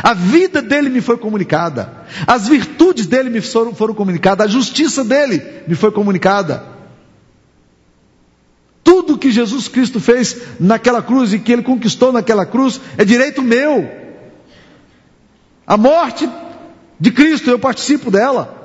A 0.00 0.14
vida 0.14 0.62
dele 0.62 0.88
me 0.88 1.00
foi 1.00 1.18
comunicada. 1.18 1.92
As 2.26 2.48
virtudes 2.48 3.06
dele 3.06 3.28
me 3.28 3.40
foram, 3.40 3.74
foram 3.74 3.94
comunicadas. 3.94 4.46
A 4.46 4.50
justiça 4.50 5.04
dele 5.04 5.42
me 5.66 5.74
foi 5.74 5.90
comunicada. 5.90 6.64
Tudo 8.82 9.18
que 9.18 9.30
Jesus 9.30 9.68
Cristo 9.68 10.00
fez 10.00 10.36
naquela 10.58 11.02
cruz 11.02 11.32
e 11.32 11.38
que 11.38 11.52
ele 11.52 11.62
conquistou 11.62 12.12
naquela 12.12 12.46
cruz 12.46 12.80
é 12.96 13.04
direito 13.04 13.42
meu. 13.42 13.90
A 15.66 15.76
morte 15.76 16.28
de 16.98 17.10
Cristo, 17.10 17.50
eu 17.50 17.58
participo 17.58 18.10
dela. 18.10 18.60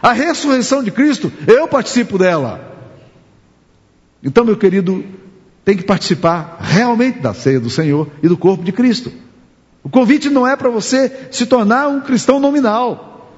A 0.00 0.12
ressurreição 0.12 0.82
de 0.82 0.90
Cristo, 0.90 1.32
eu 1.46 1.68
participo 1.68 2.18
dela. 2.18 2.72
Então, 4.22 4.44
meu 4.44 4.56
querido 4.56 5.04
tem 5.64 5.76
que 5.76 5.84
participar 5.84 6.58
realmente 6.60 7.20
da 7.20 7.32
ceia 7.32 7.60
do 7.60 7.70
Senhor 7.70 8.10
e 8.22 8.28
do 8.28 8.36
corpo 8.36 8.64
de 8.64 8.72
Cristo. 8.72 9.12
O 9.84 9.90
convite 9.90 10.30
não 10.30 10.46
é 10.46 10.56
para 10.56 10.70
você 10.70 11.28
se 11.30 11.44
tornar 11.44 11.88
um 11.88 12.00
cristão 12.00 12.40
nominal, 12.40 13.30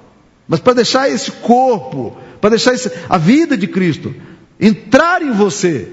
mas 0.47 0.61
para 0.61 0.75
deixar 0.75 1.11
esse 1.11 1.33
corpo, 1.33 2.17
para 2.41 2.51
deixar 2.51 2.73
esse, 2.73 2.91
a 3.09 3.19
vida 3.19 3.57
de 3.57 3.67
Cristo 3.67 4.15
entrar 4.59 5.21
em 5.23 5.33
você 5.33 5.89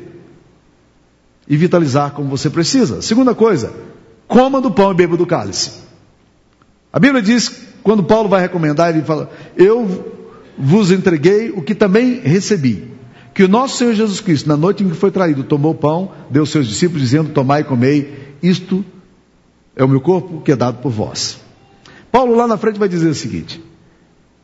e 1.48 1.58
vitalizar 1.58 2.12
como 2.12 2.30
você 2.30 2.52
precisa. 2.52 3.02
Segunda 3.02 3.34
coisa, 3.34 3.74
coma 4.28 4.62
do 4.62 4.70
pão 4.70 4.92
e 4.92 4.96
beba 4.96 5.18
do 5.18 5.26
cálice. 5.26 5.82
A 6.94 7.00
Bíblia 7.00 7.24
diz, 7.24 7.64
quando 7.82 8.04
Paulo 8.04 8.30
vai 8.30 8.42
recomendar, 8.42 8.92
ele 8.92 9.04
fala: 9.04 9.32
Eu 9.58 10.14
vos 10.56 10.92
entreguei 10.92 11.50
o 11.50 11.64
que 11.64 11.74
também 11.74 12.20
recebi. 12.20 12.94
Que 13.34 13.44
o 13.44 13.48
nosso 13.48 13.78
Senhor 13.78 13.96
Jesus 13.96 14.22
Cristo, 14.22 14.48
na 14.48 14.56
noite 14.56 14.84
em 14.84 14.90
que 14.90 14.96
foi 14.96 15.10
traído, 15.10 15.44
tomou 15.44 15.72
o 15.72 15.76
pão, 15.76 16.12
deu 16.30 16.44
aos 16.44 16.52
seus 16.52 16.68
discípulos, 16.68 17.02
dizendo: 17.02 17.32
Tomai 17.32 17.62
e 17.62 17.64
comei, 17.64 18.36
isto 18.44 18.86
é 19.76 19.84
o 19.84 19.88
meu 19.88 20.02
corpo 20.02 20.42
que 20.42 20.52
é 20.52 20.56
dado 20.56 20.80
por 20.80 20.92
vós. 20.92 21.40
Paulo 22.12 22.36
lá 22.36 22.48
na 22.48 22.58
frente 22.58 22.80
vai 22.80 22.88
dizer 22.88 23.08
o 23.08 23.16
seguinte: 23.16 23.64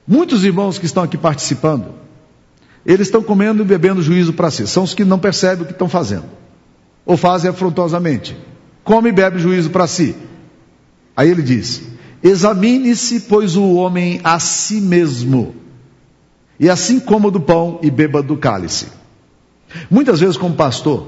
muitos 0.08 0.44
irmãos 0.44 0.78
que 0.78 0.86
estão 0.86 1.04
aqui 1.04 1.18
participando, 1.18 1.94
eles 2.86 3.08
estão 3.08 3.22
comendo 3.22 3.62
e 3.62 3.66
bebendo 3.66 4.02
juízo 4.02 4.34
para 4.34 4.50
si, 4.50 4.68
são 4.68 4.84
os 4.84 4.94
que 4.94 5.06
não 5.06 5.20
percebem 5.20 5.64
o 5.64 5.66
que 5.66 5.74
estão 5.74 5.90
fazendo, 5.90 6.26
ou 7.06 7.16
fazem 7.16 7.50
afrontosamente, 7.50 8.36
come 8.84 9.10
e 9.10 9.14
bebe 9.14 9.40
juízo 9.40 9.70
para 9.70 9.88
si. 9.88 10.16
Aí 11.16 11.30
ele 11.30 11.42
diz: 11.42 11.84
examine-se, 12.24 13.22
pois, 13.22 13.56
o 13.56 13.74
homem 13.76 14.20
a 14.24 14.40
si 14.40 14.82
mesmo 14.82 15.56
e 16.60 16.70
assim 16.70 17.00
coma 17.00 17.32
do 17.32 17.40
pão 17.40 17.80
e 17.82 17.90
beba 17.90 18.22
do 18.22 18.36
cálice. 18.36 18.88
Muitas 19.90 20.20
vezes, 20.20 20.36
como 20.36 20.56
pastor, 20.56 21.08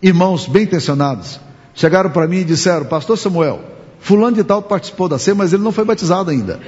irmãos 0.00 0.46
bem 0.46 0.62
intencionados 0.62 1.40
chegaram 1.76 2.10
para 2.10 2.26
mim 2.26 2.38
e 2.38 2.44
disseram: 2.44 2.86
Pastor 2.86 3.16
Samuel, 3.16 3.60
Fulano 4.00 4.34
de 4.34 4.42
Tal 4.42 4.60
participou 4.62 5.08
da 5.08 5.18
ceia, 5.18 5.36
mas 5.36 5.52
ele 5.52 5.62
não 5.62 5.70
foi 5.70 5.84
batizado 5.84 6.30
ainda. 6.32 6.58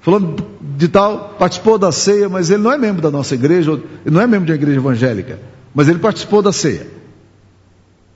Fulano 0.00 0.36
de 0.62 0.88
Tal 0.88 1.36
participou 1.38 1.76
da 1.76 1.92
ceia, 1.92 2.30
mas 2.30 2.48
ele 2.48 2.62
não 2.62 2.72
é 2.72 2.78
membro 2.78 3.02
da 3.02 3.10
nossa 3.10 3.34
igreja, 3.34 3.72
ele 3.72 4.14
não 4.14 4.22
é 4.22 4.26
membro 4.26 4.46
de 4.46 4.52
uma 4.52 4.56
igreja 4.56 4.78
evangélica, 4.78 5.38
mas 5.74 5.88
ele 5.88 5.98
participou 5.98 6.40
da 6.40 6.52
ceia. 6.52 6.86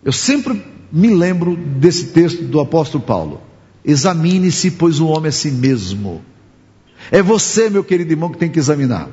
Eu 0.02 0.12
sempre 0.12 0.64
me 0.90 1.14
lembro 1.14 1.54
desse 1.56 2.06
texto 2.06 2.42
do 2.44 2.58
apóstolo 2.58 3.04
Paulo: 3.04 3.42
Examine-se, 3.84 4.70
pois 4.70 4.98
o 4.98 5.08
homem 5.08 5.28
é 5.28 5.32
si 5.32 5.50
mesmo 5.50 6.22
é 7.10 7.22
você, 7.22 7.68
meu 7.68 7.82
querido 7.82 8.12
irmão, 8.12 8.30
que 8.30 8.38
tem 8.38 8.50
que 8.50 8.58
examinar. 8.58 9.08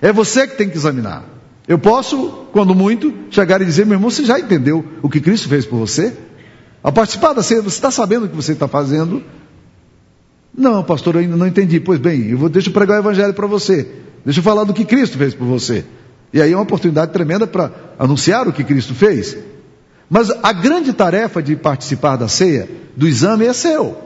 É 0.00 0.12
você 0.12 0.46
que 0.46 0.56
tem 0.56 0.68
que 0.68 0.76
examinar. 0.76 1.24
Eu 1.66 1.78
posso, 1.78 2.46
quando 2.52 2.74
muito, 2.74 3.12
chegar 3.30 3.62
e 3.62 3.64
dizer, 3.64 3.86
meu 3.86 3.96
irmão, 3.96 4.10
você 4.10 4.24
já 4.24 4.38
entendeu 4.38 4.84
o 5.02 5.08
que 5.08 5.20
Cristo 5.20 5.48
fez 5.48 5.64
por 5.64 5.78
você? 5.78 6.14
Ao 6.82 6.92
participar 6.92 7.32
da 7.32 7.42
ceia, 7.42 7.62
você 7.62 7.76
está 7.76 7.90
sabendo 7.90 8.26
o 8.26 8.28
que 8.28 8.36
você 8.36 8.52
está 8.52 8.68
fazendo? 8.68 9.22
Não, 10.56 10.84
pastor, 10.84 11.14
eu 11.14 11.22
ainda 11.22 11.36
não 11.36 11.46
entendi. 11.46 11.80
Pois 11.80 11.98
bem, 11.98 12.28
eu 12.28 12.36
vou, 12.36 12.48
deixa 12.50 12.68
eu 12.68 12.72
pregar 12.72 12.98
o 12.98 13.00
evangelho 13.00 13.32
para 13.32 13.46
você. 13.46 13.88
Deixa 14.24 14.40
eu 14.40 14.44
falar 14.44 14.64
do 14.64 14.74
que 14.74 14.84
Cristo 14.84 15.16
fez 15.16 15.34
por 15.34 15.46
você. 15.46 15.84
E 16.32 16.42
aí 16.42 16.52
é 16.52 16.56
uma 16.56 16.62
oportunidade 16.62 17.12
tremenda 17.12 17.46
para 17.46 17.72
anunciar 17.98 18.46
o 18.46 18.52
que 18.52 18.62
Cristo 18.62 18.94
fez. 18.94 19.36
Mas 20.08 20.30
a 20.42 20.52
grande 20.52 20.92
tarefa 20.92 21.42
de 21.42 21.56
participar 21.56 22.16
da 22.16 22.28
ceia, 22.28 22.68
do 22.94 23.08
exame, 23.08 23.46
é 23.46 23.52
seu. 23.54 23.96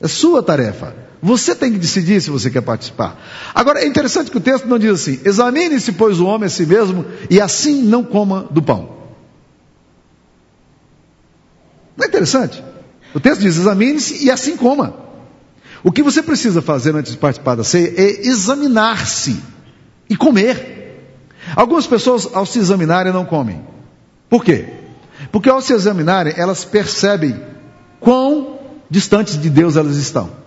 É 0.00 0.08
sua 0.08 0.42
tarefa. 0.42 1.03
Você 1.24 1.54
tem 1.54 1.72
que 1.72 1.78
decidir 1.78 2.20
se 2.20 2.28
você 2.28 2.50
quer 2.50 2.60
participar. 2.60 3.18
Agora, 3.54 3.80
é 3.80 3.86
interessante 3.86 4.30
que 4.30 4.36
o 4.36 4.40
texto 4.42 4.68
não 4.68 4.78
diz 4.78 4.90
assim: 4.90 5.20
examine-se, 5.24 5.92
pois, 5.92 6.20
o 6.20 6.26
homem 6.26 6.48
a 6.48 6.50
si 6.50 6.66
mesmo, 6.66 7.02
e 7.30 7.40
assim 7.40 7.80
não 7.80 8.04
coma 8.04 8.46
do 8.50 8.60
pão. 8.60 8.90
Não 11.96 12.04
é 12.04 12.08
interessante? 12.08 12.62
O 13.14 13.20
texto 13.20 13.40
diz: 13.40 13.56
examine-se 13.56 14.22
e 14.22 14.30
assim 14.30 14.54
coma. 14.54 14.94
O 15.82 15.90
que 15.90 16.02
você 16.02 16.22
precisa 16.22 16.60
fazer 16.60 16.94
antes 16.94 17.12
de 17.12 17.16
participar 17.18 17.54
da 17.54 17.64
ceia 17.64 17.94
é 17.96 18.26
examinar-se 18.26 19.40
e 20.10 20.16
comer. 20.18 21.08
Algumas 21.56 21.86
pessoas, 21.86 22.28
ao 22.34 22.44
se 22.44 22.58
examinarem, 22.58 23.14
não 23.14 23.24
comem. 23.24 23.62
Por 24.28 24.44
quê? 24.44 24.66
Porque 25.32 25.48
ao 25.48 25.62
se 25.62 25.72
examinarem, 25.72 26.34
elas 26.36 26.66
percebem 26.66 27.34
quão 27.98 28.58
distantes 28.90 29.40
de 29.40 29.48
Deus 29.48 29.76
elas 29.76 29.96
estão. 29.96 30.43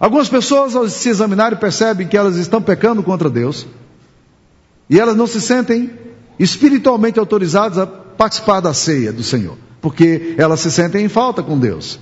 Algumas 0.00 0.28
pessoas, 0.28 0.76
ao 0.76 0.88
se 0.88 1.08
examinarem, 1.08 1.58
percebem 1.58 2.06
que 2.06 2.16
elas 2.16 2.36
estão 2.36 2.62
pecando 2.62 3.02
contra 3.02 3.28
Deus 3.28 3.66
e 4.88 4.98
elas 4.98 5.16
não 5.16 5.26
se 5.26 5.40
sentem 5.40 5.90
espiritualmente 6.38 7.18
autorizadas 7.18 7.78
a 7.78 7.86
participar 7.86 8.60
da 8.60 8.72
ceia 8.72 9.12
do 9.12 9.22
Senhor, 9.22 9.56
porque 9.80 10.34
elas 10.38 10.60
se 10.60 10.70
sentem 10.70 11.04
em 11.04 11.08
falta 11.08 11.42
com 11.42 11.58
Deus. 11.58 11.98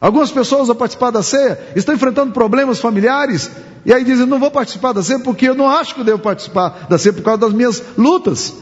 Algumas 0.00 0.30
pessoas, 0.30 0.68
ao 0.68 0.74
participar 0.74 1.10
da 1.10 1.22
ceia, 1.22 1.58
estão 1.74 1.94
enfrentando 1.94 2.32
problemas 2.32 2.78
familiares 2.80 3.50
e 3.84 3.92
aí 3.92 4.04
dizem: 4.04 4.26
Não 4.26 4.38
vou 4.38 4.50
participar 4.50 4.92
da 4.92 5.02
ceia 5.02 5.18
porque 5.18 5.48
eu 5.48 5.54
não 5.54 5.68
acho 5.68 5.94
que 5.94 6.00
eu 6.00 6.04
devo 6.04 6.18
participar 6.18 6.86
da 6.88 6.98
ceia 6.98 7.12
por 7.12 7.22
causa 7.22 7.40
das 7.40 7.52
minhas 7.52 7.82
lutas. 7.96 8.54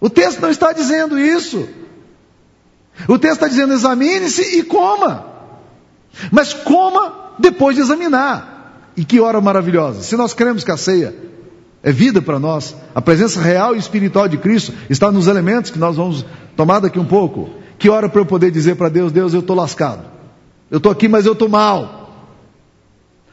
O 0.00 0.10
texto 0.10 0.40
não 0.40 0.50
está 0.50 0.72
dizendo 0.72 1.18
isso. 1.18 1.68
O 3.08 3.18
texto 3.18 3.34
está 3.34 3.48
dizendo: 3.48 3.72
examine-se 3.72 4.58
e 4.58 4.62
coma. 4.62 5.31
Mas 6.30 6.52
coma 6.52 7.32
depois 7.38 7.76
de 7.76 7.82
examinar. 7.82 8.90
E 8.96 9.04
que 9.04 9.20
hora 9.20 9.40
maravilhosa! 9.40 10.02
Se 10.02 10.16
nós 10.16 10.34
cremos 10.34 10.64
que 10.64 10.70
a 10.70 10.76
ceia 10.76 11.14
é 11.82 11.90
vida 11.90 12.20
para 12.20 12.38
nós, 12.38 12.76
a 12.94 13.00
presença 13.00 13.40
real 13.40 13.74
e 13.74 13.78
espiritual 13.78 14.28
de 14.28 14.36
Cristo 14.36 14.72
está 14.88 15.10
nos 15.10 15.26
elementos 15.26 15.70
que 15.70 15.78
nós 15.78 15.96
vamos 15.96 16.24
tomar 16.56 16.80
daqui 16.80 16.98
um 16.98 17.04
pouco. 17.04 17.50
Que 17.78 17.88
hora 17.88 18.08
para 18.08 18.20
eu 18.20 18.26
poder 18.26 18.50
dizer 18.50 18.76
para 18.76 18.88
Deus: 18.88 19.10
Deus, 19.10 19.34
eu 19.34 19.40
estou 19.40 19.56
lascado. 19.56 20.04
Eu 20.70 20.78
estou 20.78 20.92
aqui, 20.92 21.08
mas 21.08 21.26
eu 21.26 21.32
estou 21.32 21.48
mal. 21.48 22.02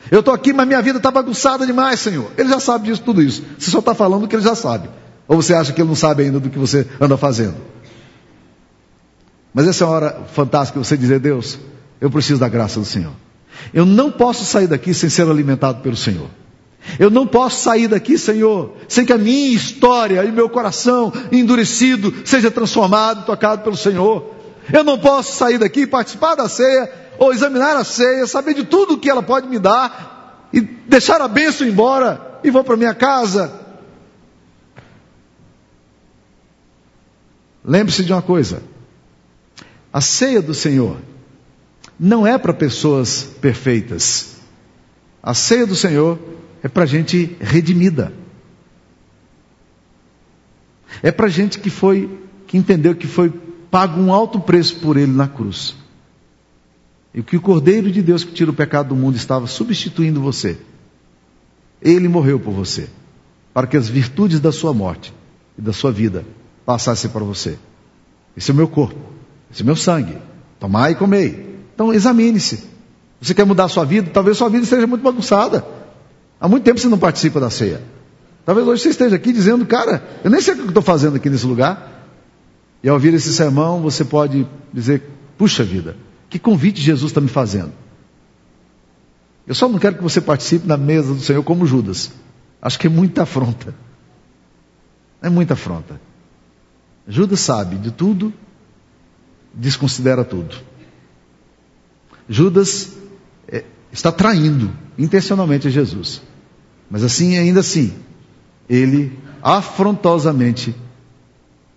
Eu 0.09 0.21
estou 0.21 0.33
aqui, 0.33 0.53
mas 0.53 0.67
minha 0.67 0.81
vida 0.81 0.97
está 0.97 1.11
bagunçada 1.11 1.65
demais, 1.65 1.99
Senhor. 1.99 2.31
Ele 2.37 2.49
já 2.49 2.59
sabe 2.59 2.87
disso, 2.87 3.01
tudo 3.03 3.21
isso. 3.21 3.43
Você 3.57 3.69
só 3.69 3.79
está 3.79 3.93
falando 3.93 4.23
o 4.23 4.27
que 4.27 4.35
ele 4.35 4.43
já 4.43 4.55
sabe. 4.55 4.89
Ou 5.27 5.41
você 5.41 5.53
acha 5.53 5.71
que 5.71 5.81
ele 5.81 5.87
não 5.87 5.95
sabe 5.95 6.23
ainda 6.23 6.39
do 6.39 6.49
que 6.49 6.57
você 6.57 6.87
anda 6.99 7.15
fazendo? 7.17 7.55
Mas 9.53 9.67
essa 9.67 9.83
é 9.83 9.87
uma 9.87 9.93
hora 9.93 10.21
fantástica 10.33 10.79
você 10.79 10.97
dizer, 10.97 11.19
Deus, 11.19 11.59
eu 11.99 12.09
preciso 12.09 12.39
da 12.39 12.47
graça 12.47 12.79
do 12.79 12.85
Senhor. 12.85 13.13
Eu 13.73 13.85
não 13.85 14.11
posso 14.11 14.45
sair 14.45 14.67
daqui 14.67 14.93
sem 14.93 15.09
ser 15.09 15.27
alimentado 15.29 15.81
pelo 15.81 15.95
Senhor. 15.95 16.29
Eu 16.97 17.09
não 17.09 17.27
posso 17.27 17.61
sair 17.61 17.87
daqui, 17.87 18.17
Senhor, 18.17 18.73
sem 18.87 19.05
que 19.05 19.13
a 19.13 19.17
minha 19.17 19.53
história 19.53 20.23
e 20.23 20.31
meu 20.31 20.49
coração 20.49 21.11
endurecido 21.31 22.13
seja 22.25 22.49
transformado, 22.49 23.25
tocado 23.25 23.63
pelo 23.63 23.75
Senhor. 23.75 24.33
Eu 24.71 24.83
não 24.83 24.97
posso 24.97 25.35
sair 25.35 25.57
daqui, 25.57 25.85
participar 25.85 26.35
da 26.35 26.47
ceia, 26.47 26.91
ou 27.17 27.33
examinar 27.33 27.75
a 27.75 27.83
ceia, 27.83 28.25
saber 28.25 28.53
de 28.53 28.63
tudo 28.63 28.97
que 28.97 29.09
ela 29.09 29.21
pode 29.21 29.47
me 29.47 29.59
dar, 29.59 30.47
e 30.53 30.61
deixar 30.61 31.21
a 31.21 31.27
bênção 31.27 31.67
embora, 31.67 32.39
e 32.43 32.49
vou 32.49 32.63
para 32.63 32.77
minha 32.77 32.93
casa. 32.93 33.51
Lembre-se 37.63 38.05
de 38.05 38.13
uma 38.13 38.21
coisa: 38.21 38.63
a 39.91 39.99
ceia 39.99 40.41
do 40.41 40.53
Senhor 40.53 40.97
não 41.99 42.25
é 42.25 42.37
para 42.37 42.53
pessoas 42.53 43.23
perfeitas. 43.23 44.37
A 45.21 45.33
ceia 45.33 45.67
do 45.67 45.75
Senhor 45.75 46.17
é 46.63 46.67
para 46.69 46.85
gente 46.85 47.35
redimida. 47.41 48.13
É 51.03 51.11
para 51.11 51.27
gente 51.27 51.59
que 51.59 51.69
foi, 51.69 52.09
que 52.47 52.57
entendeu 52.57 52.95
que 52.95 53.05
foi 53.05 53.29
pago 53.69 53.99
um 53.99 54.13
alto 54.13 54.39
preço 54.39 54.79
por 54.79 54.95
ele 54.95 55.11
na 55.11 55.27
cruz. 55.27 55.75
E 57.13 57.21
que 57.21 57.35
o 57.35 57.41
Cordeiro 57.41 57.91
de 57.91 58.01
Deus 58.01 58.23
que 58.23 58.31
tira 58.31 58.51
o 58.51 58.53
pecado 58.53 58.89
do 58.89 58.95
mundo 58.95 59.15
estava 59.15 59.45
substituindo 59.45 60.21
você. 60.21 60.57
Ele 61.81 62.07
morreu 62.07 62.39
por 62.39 62.53
você, 62.53 62.89
para 63.53 63.67
que 63.67 63.75
as 63.75 63.89
virtudes 63.89 64.39
da 64.39 64.51
sua 64.51 64.73
morte 64.73 65.13
e 65.57 65.61
da 65.61 65.73
sua 65.73 65.91
vida 65.91 66.25
passassem 66.65 67.09
para 67.09 67.23
você. 67.23 67.57
Esse 68.37 68.51
é 68.51 68.53
o 68.53 68.57
meu 68.57 68.67
corpo, 68.67 68.99
esse 69.51 69.61
é 69.61 69.63
o 69.63 69.65
meu 69.65 69.75
sangue. 69.75 70.17
Tomai 70.59 70.91
e 70.91 70.95
comei. 70.95 71.48
Então 71.79 71.93
examine-se. 71.93 72.65
Você 73.21 73.33
quer 73.33 73.45
mudar 73.45 73.63
a 73.63 73.69
sua 73.69 73.85
vida? 73.85 74.11
Talvez 74.11 74.37
sua 74.37 74.49
vida 74.49 74.65
esteja 74.65 74.85
muito 74.85 75.01
bagunçada. 75.01 75.65
Há 76.37 76.45
muito 76.45 76.65
tempo 76.65 76.77
você 76.77 76.89
não 76.89 76.97
participa 76.99 77.39
da 77.39 77.49
ceia. 77.49 77.81
Talvez 78.45 78.67
hoje 78.67 78.83
você 78.83 78.89
esteja 78.89 79.15
aqui 79.15 79.31
dizendo, 79.31 79.65
cara, 79.65 80.03
eu 80.21 80.29
nem 80.29 80.41
sei 80.41 80.55
o 80.55 80.57
que 80.57 80.67
estou 80.67 80.83
fazendo 80.83 81.15
aqui 81.15 81.29
nesse 81.29 81.45
lugar. 81.45 82.05
E 82.83 82.89
ao 82.89 82.95
ouvir 82.95 83.13
esse 83.13 83.33
sermão, 83.33 83.81
você 83.81 84.03
pode 84.03 84.45
dizer, 84.73 85.03
puxa 85.37 85.63
vida, 85.63 85.95
que 86.29 86.37
convite 86.37 86.81
Jesus 86.81 87.11
está 87.11 87.21
me 87.21 87.29
fazendo. 87.29 87.71
Eu 89.47 89.55
só 89.55 89.69
não 89.69 89.79
quero 89.79 89.95
que 89.95 90.03
você 90.03 90.19
participe 90.19 90.67
na 90.67 90.75
mesa 90.75 91.13
do 91.13 91.21
Senhor 91.21 91.43
como 91.43 91.65
Judas. 91.65 92.11
Acho 92.61 92.77
que 92.77 92.87
é 92.87 92.89
muita 92.89 93.23
afronta. 93.23 93.73
É 95.21 95.29
muita 95.29 95.53
afronta. 95.53 95.97
Judas 97.07 97.39
sabe 97.39 97.77
de 97.77 97.91
tudo, 97.91 98.33
desconsidera 99.53 100.25
tudo. 100.25 100.67
Judas 102.29 102.95
é, 103.47 103.63
está 103.91 104.11
traindo 104.11 104.71
intencionalmente 104.97 105.69
Jesus. 105.71 106.21
Mas 106.89 107.03
assim, 107.03 107.37
ainda 107.37 107.61
assim, 107.61 107.93
ele 108.69 109.17
afrontosamente 109.41 110.75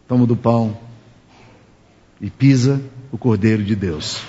toma 0.06 0.26
do 0.26 0.36
pão 0.36 0.76
e 2.20 2.28
pisa 2.28 2.80
o 3.10 3.16
Cordeiro 3.16 3.64
de 3.64 3.74
Deus. 3.74 4.20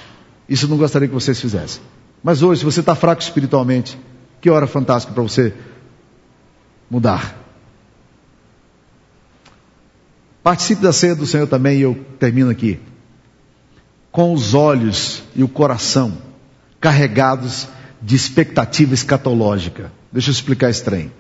Isso 0.48 0.66
eu 0.66 0.70
não 0.70 0.78
gostaria 0.78 1.08
que 1.08 1.14
vocês 1.14 1.40
fizessem. 1.40 1.82
Mas 2.24 2.42
hoje, 2.42 2.60
se 2.60 2.66
você 2.66 2.80
está 2.80 2.96
fraco 2.96 3.22
espiritualmente, 3.22 4.00
que 4.40 4.50
hora 4.50 4.66
fantástica 4.66 5.14
para 5.14 5.24
você 5.24 5.54
mudar. 6.90 7.38
Participe 10.42 10.82
da 10.82 10.94
ceia 10.94 11.16
do 11.16 11.26
Senhor 11.26 11.48
também, 11.48 11.80
e 11.80 11.82
eu 11.82 11.96
termino 12.20 12.50
aqui. 12.50 12.80
Com 14.13 14.32
os 14.32 14.54
olhos 14.54 15.23
e 15.36 15.43
o 15.43 15.47
coração 15.49 16.17
carregados 16.80 17.67
de 17.99 18.15
expectativa 18.15 18.93
escatológica. 18.93 19.91
Deixa 20.12 20.30
eu 20.30 20.34
explicar 20.34 20.69
esse 20.69 20.84
trem. 20.84 21.12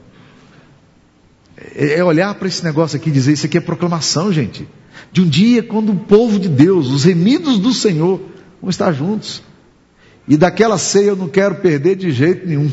É, 1.75 1.99
é 1.99 2.03
olhar 2.03 2.35
para 2.35 2.47
esse 2.47 2.63
negócio 2.63 2.95
aqui 2.95 3.09
e 3.09 3.11
dizer: 3.11 3.33
Isso 3.33 3.47
aqui 3.47 3.57
é 3.57 3.61
proclamação, 3.61 4.31
gente. 4.31 4.67
De 5.11 5.21
um 5.21 5.27
dia 5.27 5.63
quando 5.63 5.91
o 5.91 5.95
povo 5.95 6.39
de 6.39 6.47
Deus, 6.47 6.89
os 6.89 7.03
remidos 7.03 7.57
do 7.57 7.73
Senhor, 7.73 8.21
vão 8.61 8.69
estar 8.69 8.91
juntos. 8.91 9.41
E 10.27 10.37
daquela 10.37 10.77
ceia 10.77 11.07
eu 11.07 11.15
não 11.15 11.27
quero 11.27 11.55
perder 11.55 11.95
de 11.95 12.11
jeito 12.11 12.47
nenhum. 12.47 12.71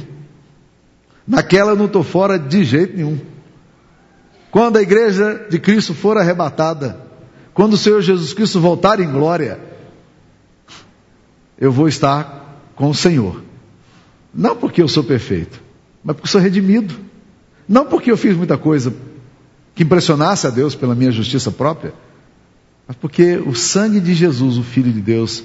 Naquela 1.27 1.71
eu 1.71 1.77
não 1.77 1.87
estou 1.87 2.03
fora 2.03 2.39
de 2.39 2.63
jeito 2.63 2.97
nenhum. 2.97 3.19
Quando 4.51 4.77
a 4.77 4.83
igreja 4.83 5.47
de 5.49 5.59
Cristo 5.59 5.95
for 5.95 6.19
arrebatada, 6.19 7.01
quando 7.55 7.75
o 7.75 7.79
Senhor 7.79 8.03
Jesus 8.03 8.35
Cristo 8.35 8.61
voltar 8.61 9.01
em 9.01 9.11
glória, 9.11 9.70
eu 11.61 11.71
vou 11.71 11.87
estar 11.87 12.73
com 12.75 12.89
o 12.89 12.95
Senhor. 12.95 13.43
Não 14.35 14.57
porque 14.57 14.81
eu 14.81 14.89
sou 14.89 15.05
perfeito, 15.05 15.61
mas 16.03 16.17
porque 16.17 16.29
sou 16.29 16.41
redimido. 16.41 16.95
Não 17.69 17.87
porque 17.87 18.11
eu 18.11 18.17
fiz 18.17 18.37
muita 18.37 18.57
coisa 18.57 18.93
que 19.75 19.83
impressionasse 19.83 20.47
a 20.47 20.51
Deus 20.51 20.75
pela 20.75 20.95
minha 20.95 21.13
justiça 21.13 21.51
própria, 21.51 21.93
mas 22.87 22.97
porque 22.97 23.37
o 23.37 23.55
sangue 23.55 24.01
de 24.01 24.15
Jesus, 24.15 24.59
o 24.59 24.63
Filho 24.63 24.93
de 24.93 25.01
Deus, 25.01 25.45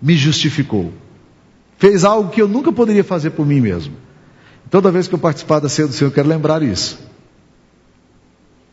me 0.00 0.16
justificou. 0.16 0.92
Fez 1.78 2.04
algo 2.04 2.30
que 2.30 2.42
eu 2.42 2.48
nunca 2.48 2.72
poderia 2.72 3.04
fazer 3.04 3.30
por 3.30 3.46
mim 3.46 3.60
mesmo. 3.60 3.94
Toda 4.70 4.90
vez 4.90 5.06
que 5.06 5.14
eu 5.14 5.18
participar 5.18 5.60
da 5.60 5.68
ceia 5.68 5.86
do 5.86 5.94
Senhor, 5.94 6.10
eu 6.10 6.14
quero 6.14 6.28
lembrar 6.28 6.62
isso. 6.62 6.98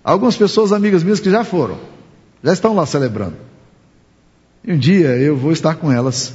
Algumas 0.03 0.35
pessoas, 0.35 0.71
amigas 0.71 1.03
minhas, 1.03 1.19
que 1.19 1.29
já 1.29 1.43
foram, 1.43 1.77
já 2.43 2.53
estão 2.53 2.73
lá 2.73 2.85
celebrando. 2.85 3.35
E 4.63 4.73
um 4.73 4.77
dia 4.77 5.09
eu 5.17 5.35
vou 5.35 5.51
estar 5.51 5.75
com 5.75 5.91
elas, 5.91 6.33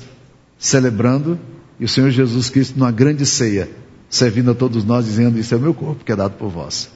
celebrando, 0.59 1.38
e 1.79 1.85
o 1.85 1.88
Senhor 1.88 2.11
Jesus 2.11 2.49
Cristo, 2.49 2.79
numa 2.79 2.90
grande 2.90 3.27
ceia, 3.27 3.69
servindo 4.09 4.51
a 4.51 4.55
todos 4.55 4.85
nós, 4.85 5.05
dizendo: 5.05 5.38
Isso 5.38 5.55
é 5.55 5.57
o 5.57 5.61
meu 5.61 5.75
corpo 5.75 6.05
que 6.05 6.12
é 6.12 6.16
dado 6.16 6.33
por 6.33 6.49
vós. 6.49 6.88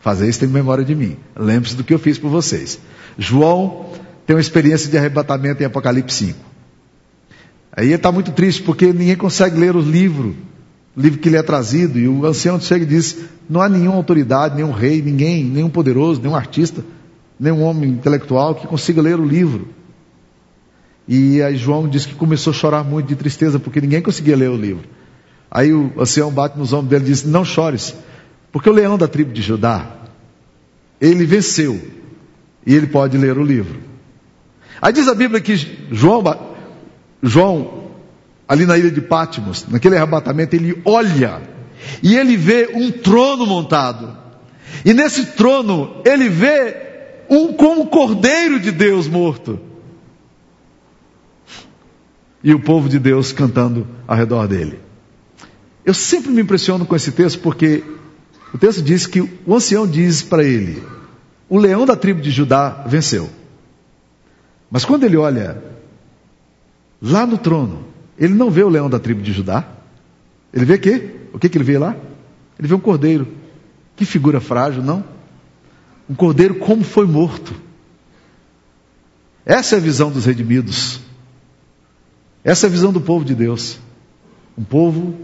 Fazer 0.00 0.28
isso 0.28 0.40
tem 0.40 0.48
memória 0.48 0.84
de 0.84 0.94
mim. 0.94 1.16
Lembre-se 1.36 1.76
do 1.76 1.84
que 1.84 1.94
eu 1.94 1.98
fiz 1.98 2.18
por 2.18 2.30
vocês. 2.30 2.78
João 3.18 3.90
tem 4.26 4.36
uma 4.36 4.40
experiência 4.40 4.90
de 4.90 4.96
arrebatamento 4.96 5.62
em 5.62 5.66
Apocalipse 5.66 6.26
5. 6.26 6.38
Aí 7.72 7.86
ele 7.86 7.94
está 7.94 8.10
muito 8.10 8.32
triste 8.32 8.62
porque 8.62 8.92
ninguém 8.92 9.16
consegue 9.16 9.58
ler 9.58 9.76
o 9.76 9.80
livro 9.80 10.34
o 10.96 11.00
livro 11.00 11.18
que 11.18 11.28
lhe 11.28 11.36
é 11.36 11.42
trazido, 11.42 11.98
e 11.98 12.08
o 12.08 12.24
ancião 12.24 12.58
chega 12.58 12.84
e 12.84 12.88
diz: 12.88 13.18
não 13.48 13.60
há 13.60 13.68
nenhuma 13.68 13.96
autoridade, 13.96 14.56
nenhum 14.56 14.72
rei, 14.72 15.02
ninguém, 15.02 15.44
nenhum 15.44 15.68
poderoso, 15.68 16.22
nenhum 16.22 16.34
artista, 16.34 16.82
nenhum 17.38 17.62
homem 17.62 17.90
intelectual 17.90 18.54
que 18.54 18.66
consiga 18.66 19.02
ler 19.02 19.20
o 19.20 19.24
livro. 19.24 19.68
E 21.08 21.42
aí 21.42 21.56
João 21.56 21.88
diz 21.88 22.04
que 22.04 22.14
começou 22.14 22.50
a 22.50 22.54
chorar 22.54 22.82
muito 22.82 23.06
de 23.06 23.16
tristeza, 23.16 23.58
porque 23.58 23.80
ninguém 23.80 24.02
conseguia 24.02 24.36
ler 24.36 24.50
o 24.50 24.56
livro. 24.56 24.84
Aí 25.50 25.72
o 25.72 25.92
ancião 25.98 26.32
bate 26.32 26.58
nos 26.58 26.72
ombros 26.72 26.90
dele 26.90 27.04
e 27.04 27.08
diz: 27.08 27.24
Não 27.24 27.44
chores, 27.44 27.94
porque 28.50 28.68
o 28.68 28.72
leão 28.72 28.98
da 28.98 29.06
tribo 29.06 29.32
de 29.32 29.40
Judá, 29.40 29.86
ele 31.00 31.24
venceu, 31.24 31.80
e 32.66 32.74
ele 32.74 32.88
pode 32.88 33.16
ler 33.16 33.38
o 33.38 33.44
livro. 33.44 33.80
Aí 34.82 34.92
diz 34.92 35.06
a 35.08 35.14
Bíblia 35.14 35.40
que 35.40 35.56
João, 35.90 36.22
João 37.22 37.84
ali 38.48 38.66
na 38.66 38.76
ilha 38.76 38.90
de 38.90 39.00
Pátimos, 39.00 39.66
naquele 39.68 39.96
arrebatamento, 39.96 40.54
ele 40.54 40.80
olha 40.84 41.40
e 42.02 42.16
ele 42.16 42.36
vê 42.36 42.70
um 42.74 42.90
trono 42.90 43.46
montado. 43.46 44.16
E 44.84 44.92
nesse 44.92 45.26
trono 45.26 46.02
ele 46.04 46.28
vê 46.28 46.76
um 47.28 47.52
como 47.52 47.86
cordeiro 47.86 48.58
de 48.60 48.70
Deus 48.70 49.08
morto. 49.08 49.58
E 52.46 52.54
o 52.54 52.60
povo 52.60 52.88
de 52.88 53.00
Deus 53.00 53.32
cantando 53.32 53.84
ao 54.06 54.16
redor 54.16 54.46
dele. 54.46 54.78
Eu 55.84 55.92
sempre 55.92 56.30
me 56.30 56.42
impressiono 56.42 56.86
com 56.86 56.94
esse 56.94 57.10
texto 57.10 57.40
porque 57.40 57.82
o 58.54 58.56
texto 58.56 58.80
diz 58.80 59.04
que 59.04 59.20
o 59.20 59.52
ancião 59.52 59.84
diz 59.84 60.22
para 60.22 60.44
ele: 60.44 60.80
o 61.48 61.58
leão 61.58 61.84
da 61.84 61.96
tribo 61.96 62.20
de 62.20 62.30
Judá 62.30 62.84
venceu. 62.86 63.28
Mas 64.70 64.84
quando 64.84 65.02
ele 65.02 65.16
olha 65.16 65.60
lá 67.02 67.26
no 67.26 67.36
trono, 67.36 67.84
ele 68.16 68.32
não 68.32 68.48
vê 68.48 68.62
o 68.62 68.68
leão 68.68 68.88
da 68.88 69.00
tribo 69.00 69.22
de 69.22 69.32
Judá. 69.32 69.66
Ele 70.54 70.64
vê 70.64 70.78
quê? 70.78 71.16
O 71.32 71.40
que, 71.40 71.48
que 71.48 71.58
ele 71.58 71.64
vê 71.64 71.78
lá? 71.78 71.96
Ele 72.56 72.68
vê 72.68 72.74
um 72.76 72.80
cordeiro. 72.80 73.26
Que 73.96 74.04
figura 74.04 74.40
frágil, 74.40 74.84
não? 74.84 75.02
Um 76.08 76.14
cordeiro 76.14 76.54
como 76.54 76.84
foi 76.84 77.08
morto. 77.08 77.52
Essa 79.44 79.74
é 79.74 79.78
a 79.78 79.82
visão 79.82 80.12
dos 80.12 80.26
redimidos. 80.26 81.05
Essa 82.46 82.66
é 82.66 82.68
a 82.68 82.70
visão 82.70 82.92
do 82.92 83.00
povo 83.00 83.24
de 83.24 83.34
Deus. 83.34 83.80
Um 84.56 84.62
povo 84.62 85.16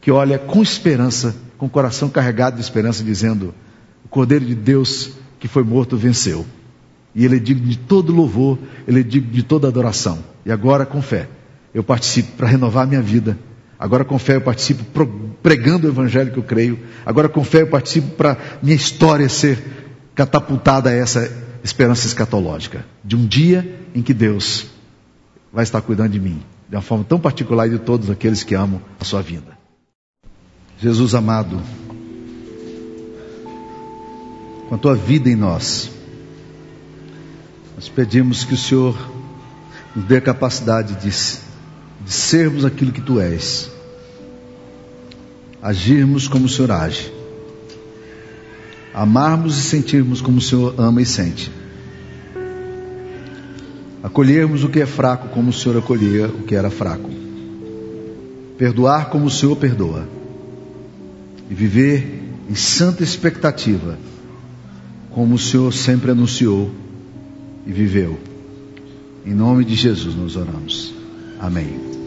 que 0.00 0.10
olha 0.10 0.40
com 0.40 0.60
esperança, 0.60 1.36
com 1.56 1.66
o 1.66 1.70
coração 1.70 2.10
carregado 2.10 2.56
de 2.56 2.62
esperança, 2.62 3.04
dizendo: 3.04 3.54
O 4.04 4.08
Cordeiro 4.08 4.44
de 4.44 4.56
Deus 4.56 5.12
que 5.38 5.46
foi 5.46 5.62
morto 5.62 5.96
venceu. 5.96 6.44
E 7.14 7.24
ele 7.24 7.36
é 7.36 7.38
digno 7.38 7.68
de 7.68 7.78
todo 7.78 8.12
louvor, 8.12 8.58
ele 8.88 9.00
é 9.00 9.02
digno 9.04 9.30
de 9.30 9.44
toda 9.44 9.68
adoração. 9.68 10.18
E 10.44 10.50
agora, 10.50 10.84
com 10.84 11.00
fé, 11.00 11.28
eu 11.72 11.84
participo 11.84 12.32
para 12.32 12.48
renovar 12.48 12.82
a 12.82 12.86
minha 12.88 13.02
vida. 13.02 13.38
Agora 13.78 14.04
com 14.04 14.18
fé 14.18 14.34
eu 14.34 14.40
participo 14.40 14.84
pregando 15.42 15.86
o 15.86 15.90
evangelho 15.90 16.32
que 16.32 16.38
eu 16.38 16.42
creio. 16.42 16.80
Agora 17.06 17.28
com 17.28 17.44
fé 17.44 17.62
eu 17.62 17.68
participo 17.68 18.16
para 18.16 18.36
minha 18.60 18.74
história 18.74 19.28
ser 19.28 19.62
catapultada 20.12 20.90
a 20.90 20.92
essa 20.92 21.30
esperança 21.62 22.04
escatológica. 22.04 22.84
De 23.04 23.14
um 23.14 23.24
dia 23.24 23.78
em 23.94 24.02
que 24.02 24.12
Deus 24.12 24.66
vai 25.52 25.62
estar 25.62 25.80
cuidando 25.80 26.10
de 26.10 26.20
mim. 26.20 26.42
De 26.68 26.76
uma 26.76 26.82
forma 26.82 27.04
tão 27.04 27.18
particular 27.18 27.68
de 27.68 27.78
todos 27.78 28.10
aqueles 28.10 28.42
que 28.42 28.54
amam 28.54 28.80
a 28.98 29.04
sua 29.04 29.22
vida. 29.22 29.56
Jesus 30.78 31.14
amado, 31.14 31.60
com 34.68 34.74
a 34.74 34.78
tua 34.78 34.94
vida 34.94 35.28
em 35.28 35.36
nós, 35.36 35.90
nós 37.74 37.88
pedimos 37.88 38.44
que 38.44 38.54
o 38.54 38.58
Senhor 38.58 38.96
nos 39.94 40.04
dê 40.06 40.16
a 40.16 40.20
capacidade 40.20 40.94
de 40.94 41.10
de 42.04 42.12
sermos 42.12 42.64
aquilo 42.64 42.92
que 42.92 43.00
tu 43.00 43.18
és, 43.18 43.70
agirmos 45.62 46.28
como 46.28 46.44
o 46.44 46.48
Senhor 46.48 46.70
age, 46.70 47.12
amarmos 48.92 49.58
e 49.58 49.62
sentirmos 49.62 50.20
como 50.20 50.38
o 50.38 50.40
Senhor 50.40 50.74
ama 50.78 51.00
e 51.00 51.06
sente, 51.06 51.50
acolhermos 54.04 54.62
o 54.62 54.68
que 54.68 54.80
é 54.80 54.86
fraco 54.86 55.28
como 55.28 55.48
o 55.48 55.52
Senhor 55.52 55.78
acolhia 55.78 56.28
o 56.28 56.42
que 56.42 56.54
era 56.54 56.68
fraco, 56.68 57.08
perdoar 58.58 59.08
como 59.08 59.24
o 59.24 59.30
Senhor 59.30 59.56
perdoa 59.56 60.06
e 61.48 61.54
viver 61.54 62.22
em 62.50 62.54
santa 62.54 63.02
expectativa, 63.02 63.98
como 65.10 65.36
o 65.36 65.38
Senhor 65.38 65.72
sempre 65.72 66.10
anunciou 66.10 66.70
e 67.66 67.72
viveu. 67.72 68.20
Em 69.24 69.32
nome 69.32 69.64
de 69.64 69.74
Jesus 69.74 70.14
nós 70.14 70.36
oramos. 70.36 70.92
Amém. 71.40 72.03